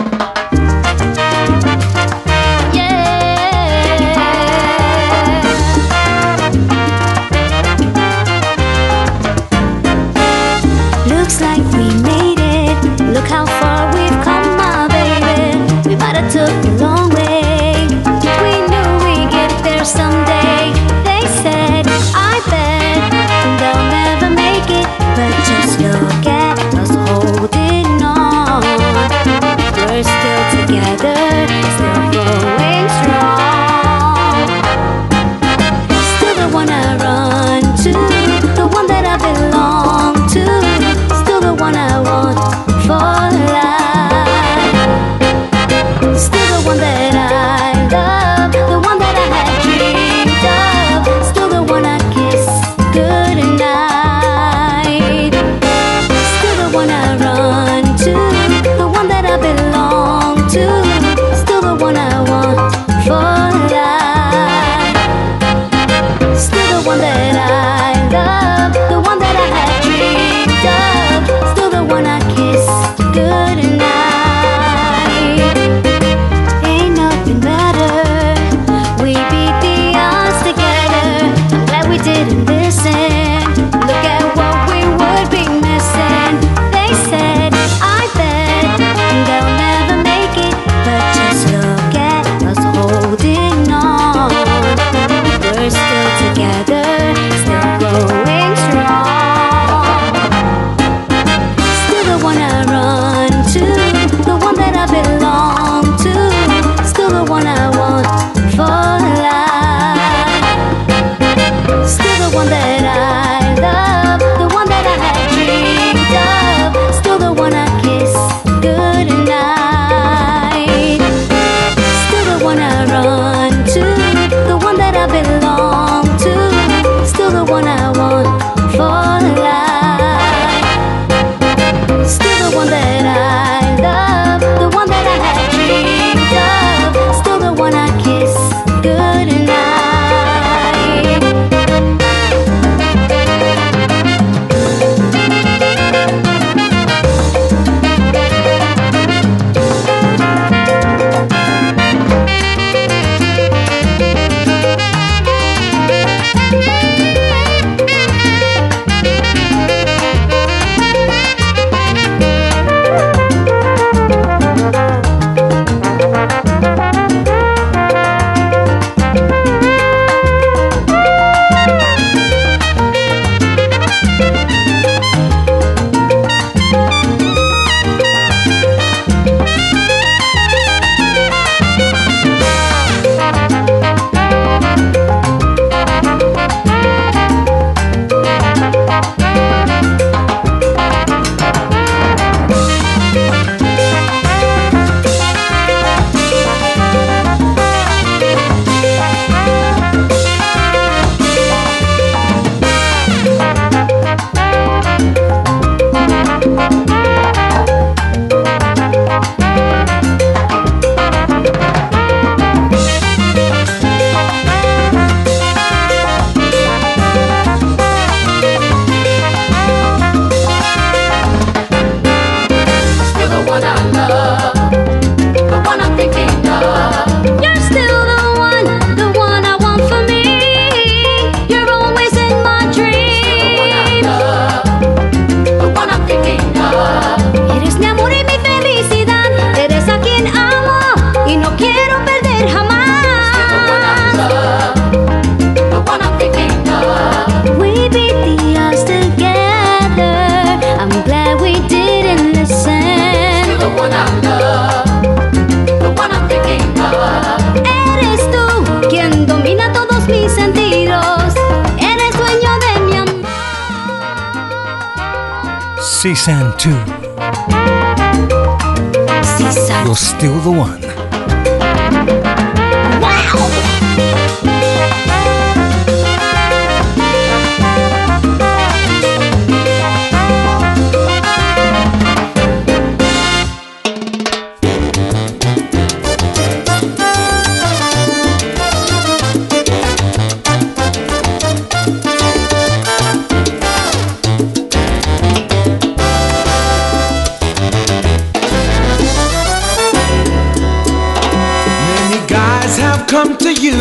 To 303.47 303.61
you 303.63 303.79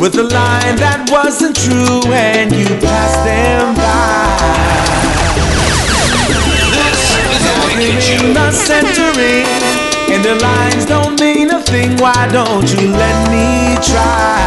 with 0.00 0.14
a 0.14 0.22
line 0.22 0.76
that 0.76 1.10
wasn't 1.10 1.56
true 1.56 2.00
and 2.12 2.54
you 2.54 2.66
passed 2.78 3.24
them 3.26 3.74
by. 3.74 4.38
This 6.70 8.06
is 8.06 8.22
the 8.34 8.50
centering 8.52 9.50
and 10.14 10.24
their 10.24 10.38
lines 10.38 10.86
don't 10.86 11.18
mean 11.18 11.50
a 11.50 11.60
thing. 11.62 11.96
Why 11.98 12.28
don't 12.30 12.70
you 12.70 12.94
let 12.94 13.18
me 13.34 13.74
try? 13.82 14.46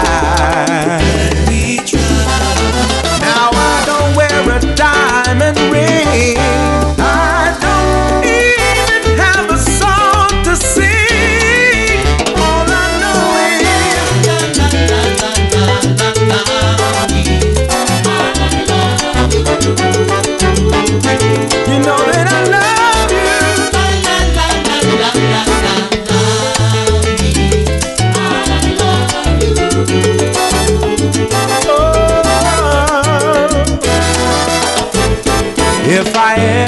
Now 3.19 3.52
I 3.52 3.84
don't 3.84 4.15
wear 4.15 4.56
a 4.56 4.76
diamond 4.76 5.60
ring. 5.74 5.97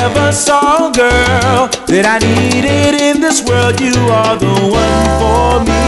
Ever 0.09 0.31
saw 0.31 0.89
girl 0.91 1.67
that 1.87 2.05
I 2.05 2.19
needed 2.19 3.01
in 3.01 3.21
this 3.21 3.43
world, 3.43 3.79
you 3.79 3.93
are 4.09 4.37
the 4.37 4.47
one 4.47 5.05
for 5.21 5.59
me. 5.65 5.85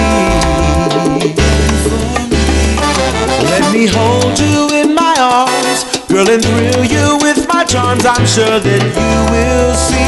Let 3.49 3.73
me 3.73 3.87
hold 3.87 4.37
you 4.39 4.69
in 4.81 4.93
my 4.95 5.15
arms, 5.19 5.83
girl, 6.07 6.29
and 6.29 6.43
thrill 6.43 6.85
you 6.85 7.17
with 7.21 7.47
my 7.47 7.63
charms. 7.63 8.05
I'm 8.05 8.25
sure 8.25 8.59
that 8.59 8.81
you 8.81 9.17
will 9.33 9.73
see. 9.75 10.01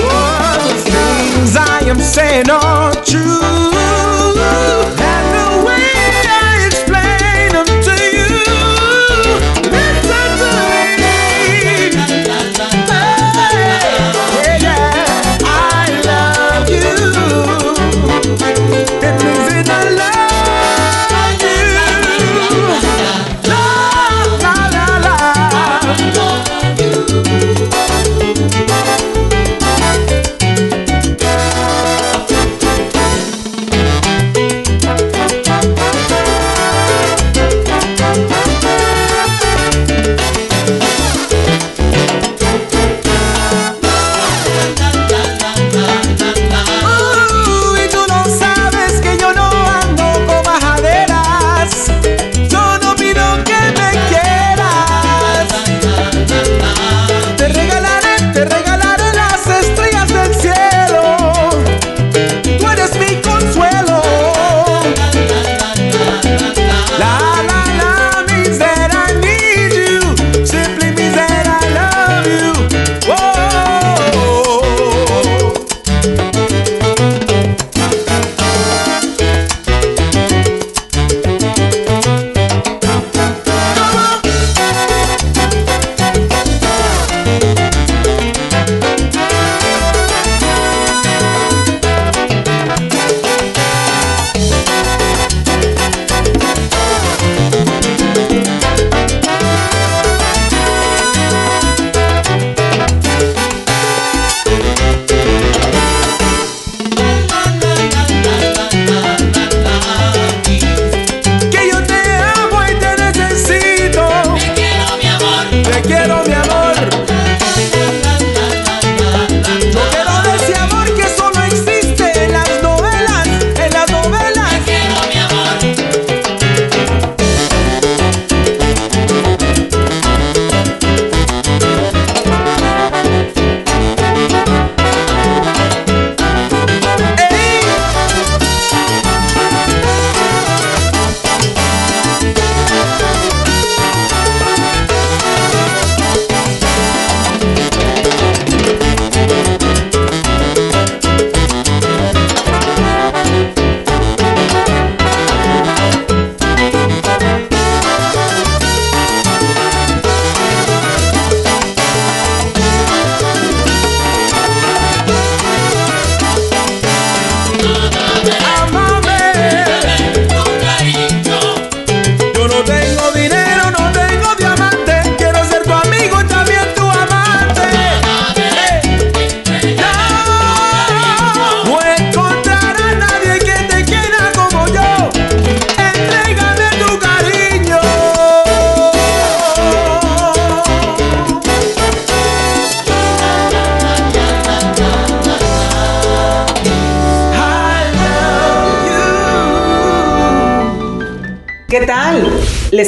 Oh, 0.00 0.68
the 0.68 0.76
things 0.90 1.56
I 1.56 1.80
am 1.88 2.00
saying 2.00 2.50
are 2.50 2.94
true. 3.04 3.37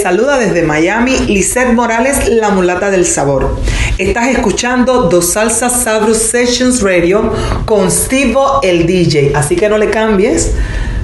Saluda 0.02 0.39
desde 0.39 0.62
Miami 0.62 1.18
Lisette 1.27 1.74
Morales, 1.74 2.27
la 2.28 2.48
mulata 2.48 2.90
del 2.90 3.05
sabor. 3.05 3.56
Estás 3.98 4.28
escuchando 4.28 5.02
Dos 5.02 5.32
Salsas 5.32 5.82
Sabrus 5.82 6.16
Sessions 6.16 6.81
Radio 6.81 7.35
con 7.66 7.90
Stevo 7.90 8.60
el 8.62 8.86
DJ, 8.86 9.32
así 9.35 9.56
que 9.56 9.68
no 9.68 9.77
le 9.77 9.90
cambies. 9.90 10.52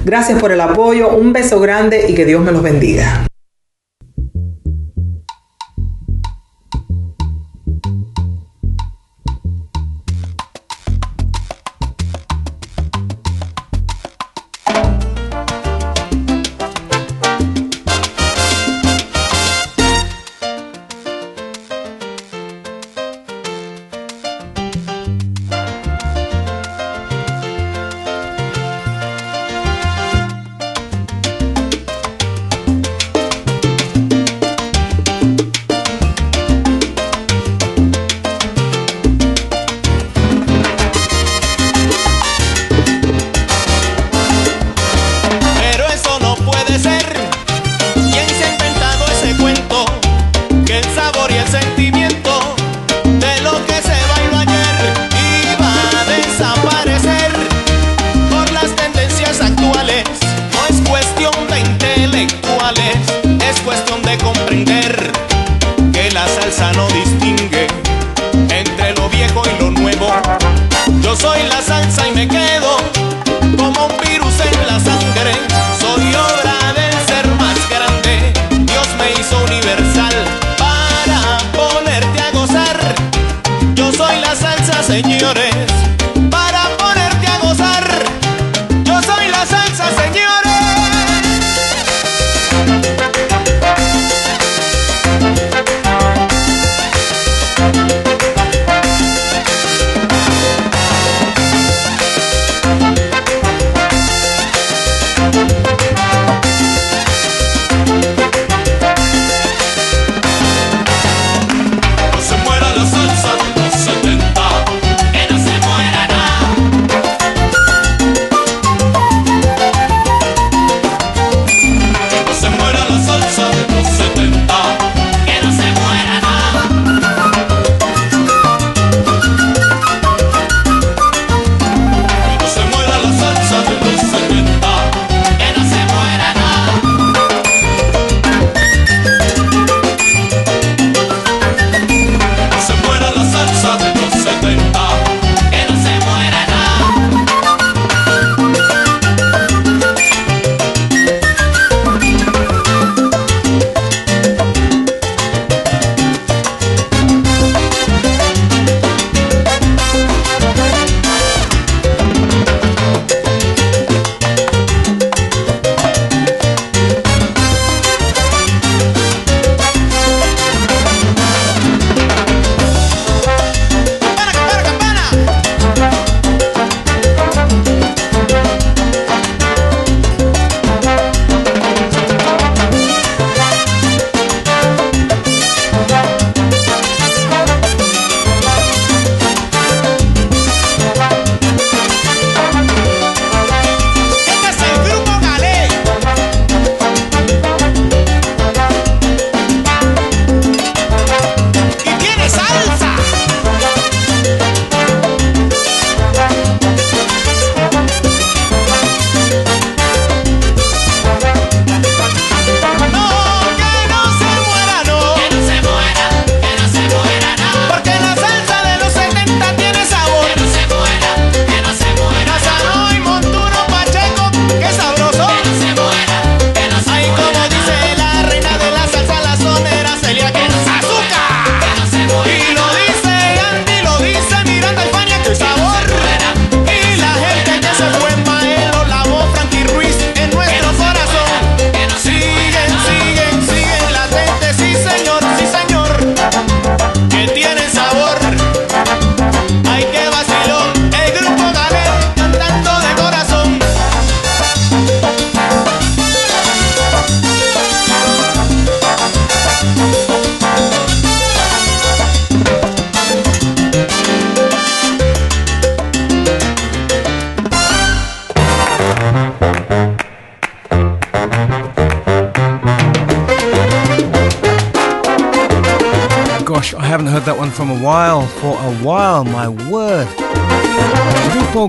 Gracias 0.04 0.40
por 0.40 0.50
el 0.50 0.62
apoyo, 0.62 1.10
un 1.10 1.34
beso 1.34 1.60
grande 1.60 2.06
y 2.08 2.14
que 2.14 2.24
Dios 2.24 2.42
me 2.42 2.52
los 2.52 2.62
bendiga. 2.62 3.26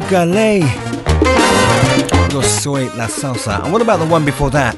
Galé. 0.10 0.64
Yo 2.32 2.42
soy 2.42 2.90
la 2.96 3.08
salsa. 3.08 3.62
And 3.64 3.74
what 3.74 3.82
about 3.82 4.00
the 4.00 4.06
one 4.06 4.24
before 4.24 4.50
that? 4.52 4.78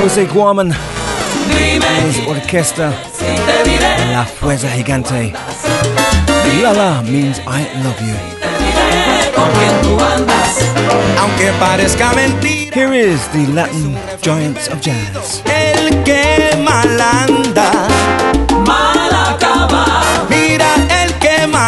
Jose 0.00 0.26
Guaman 0.26 0.72
and 0.72 2.12
his 2.12 2.26
orchestra 2.26 2.90
La 4.12 4.24
Fuerza 4.24 4.68
Gigante. 4.68 5.32
La 6.62 6.72
la 6.72 7.02
means 7.02 7.38
I 7.46 7.64
love 7.82 8.00
you. 8.02 8.16
Here 12.72 12.92
is 12.92 13.28
the 13.28 13.46
Latin 13.54 13.96
giants 14.20 14.68
of 14.68 14.80
jazz. 14.80 15.42
El 15.46 16.04
que 16.04 16.52
malanda. 16.62 17.99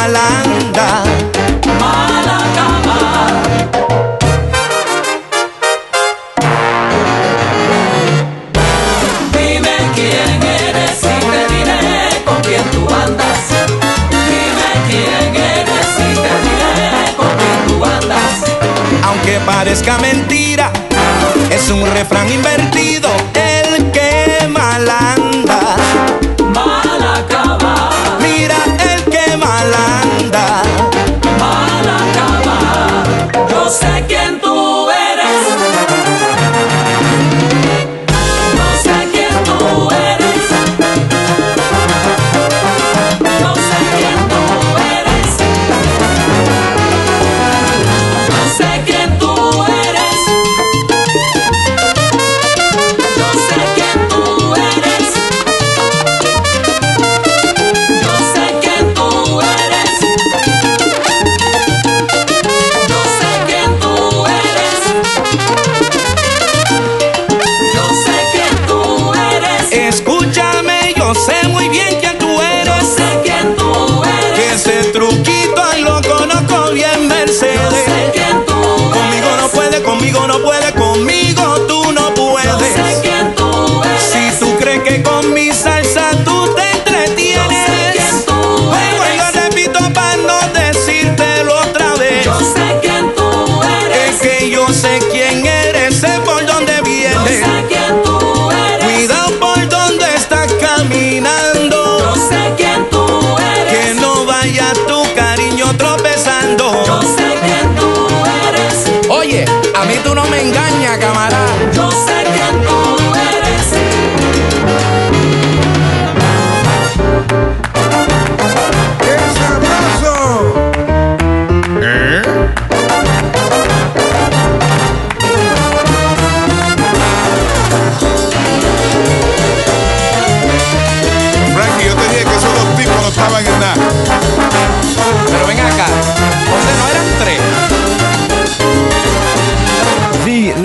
Mala 0.03 0.27
cama. 2.57 2.99
Dime 9.33 9.77
quién 9.95 10.43
eres 10.43 10.99
y 11.03 11.17
te 11.31 11.41
diré 11.55 12.25
con 12.25 12.41
quién 12.43 12.65
tú 12.73 12.83
andas. 12.93 13.43
Dime 14.11 14.71
quién 14.89 15.37
eres 15.37 15.91
y 15.99 16.15
te 16.25 16.33
diré 16.47 17.15
con 17.17 17.29
quién 17.39 17.59
tú 17.69 17.85
andas. 17.85 18.35
Aunque 19.05 19.39
parezca 19.47 19.99
mentira. 19.99 20.32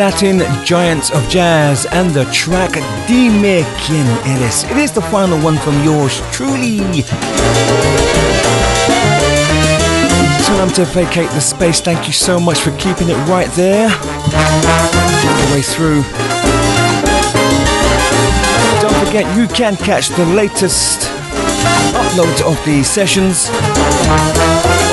Latin 0.07 0.39
giants 0.63 1.11
of 1.11 1.27
jazz 1.27 1.85
and 1.87 2.11
the 2.11 2.23
track 2.31 2.71
Dime 3.09 3.65
Quien 3.83 4.07
Eres. 4.25 4.63
It 4.63 4.77
is 4.77 4.93
the 4.93 5.01
final 5.01 5.37
one 5.39 5.57
from 5.57 5.83
yours 5.83 6.21
truly. 6.31 6.77
Time 10.47 10.69
to 10.75 10.85
vacate 10.85 11.29
the 11.31 11.41
space. 11.41 11.81
Thank 11.81 12.07
you 12.07 12.13
so 12.13 12.39
much 12.39 12.59
for 12.59 12.71
keeping 12.77 13.09
it 13.09 13.17
right 13.27 13.49
there. 13.51 13.89
All 13.89 15.37
the 15.43 15.51
way 15.53 15.61
through. 15.61 16.03
Don't 18.79 19.05
forget, 19.05 19.25
you 19.35 19.45
can 19.53 19.75
catch 19.75 20.07
the 20.07 20.25
latest 20.27 21.01
upload 21.91 22.49
of 22.49 22.65
these 22.65 22.87
sessions 22.87 23.49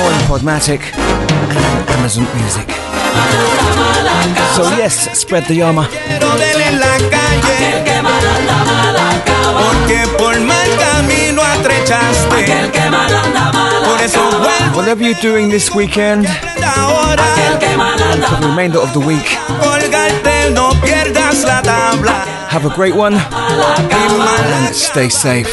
on 0.03 0.15
Podmatic 0.27 0.93
and 0.93 1.89
Amazon 1.91 2.27
Music. 2.37 2.84
So 4.55 4.63
yes, 4.79 5.19
spread 5.19 5.45
the 5.45 5.55
yama. 5.57 5.89
Whatever 14.77 15.03
you're 15.03 15.21
doing 15.21 15.49
this 15.49 15.75
weekend, 15.75 16.27
for 16.27 18.41
the 18.41 18.47
remainder 18.49 18.79
of 18.79 18.93
the 18.93 19.01
week, 19.01 19.27
have 22.51 22.65
a 22.65 22.75
great 22.75 22.95
one. 22.95 23.15
And 23.15 24.75
stay 24.75 25.09
safe. 25.09 25.49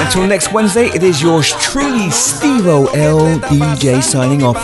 Until 0.00 0.26
next 0.26 0.52
Wednesday, 0.52 0.86
it 0.86 1.02
is 1.02 1.20
yours 1.20 1.52
truly, 1.60 2.10
Steve 2.10 2.66
O 2.66 2.86
L 2.94 3.38
DJ 3.40 4.02
signing 4.02 4.42
off. 4.42 4.56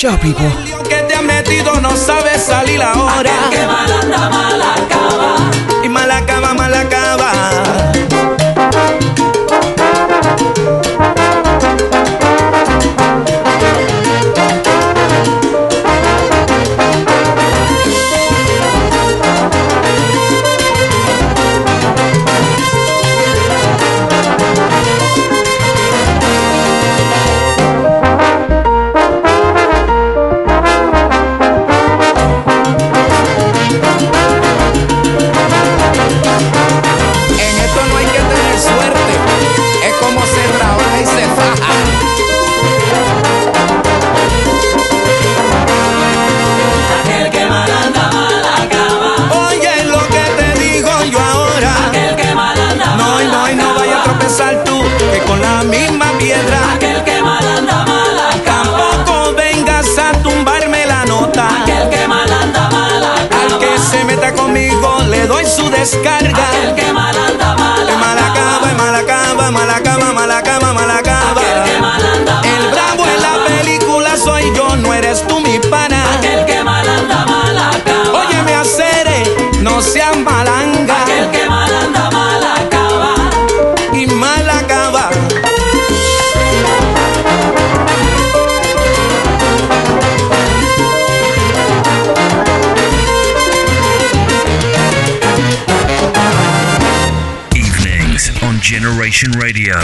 Chao, 0.00 0.16
people. 0.18 0.48
que 0.88 0.96
te 1.02 1.14
has 1.14 1.22
metido 1.22 1.78
no 1.78 1.94
sabes 1.94 2.42
salir 2.42 2.80
ahora. 2.80 3.30
Que 3.50 3.66
mala 3.66 4.00
anda, 4.00 4.30
mala 4.30 4.72
acaba. 4.72 5.34
Y 5.84 5.88
mala 5.90 6.16
acaba, 6.16 6.54
mala 6.54 6.80
acaba. 6.80 7.69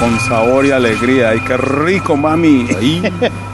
Con 0.00 0.18
sabor 0.18 0.66
y 0.66 0.72
alegría. 0.72 1.28
¡Ay, 1.30 1.40
qué 1.46 1.56
rico, 1.56 2.16
mami! 2.16 2.66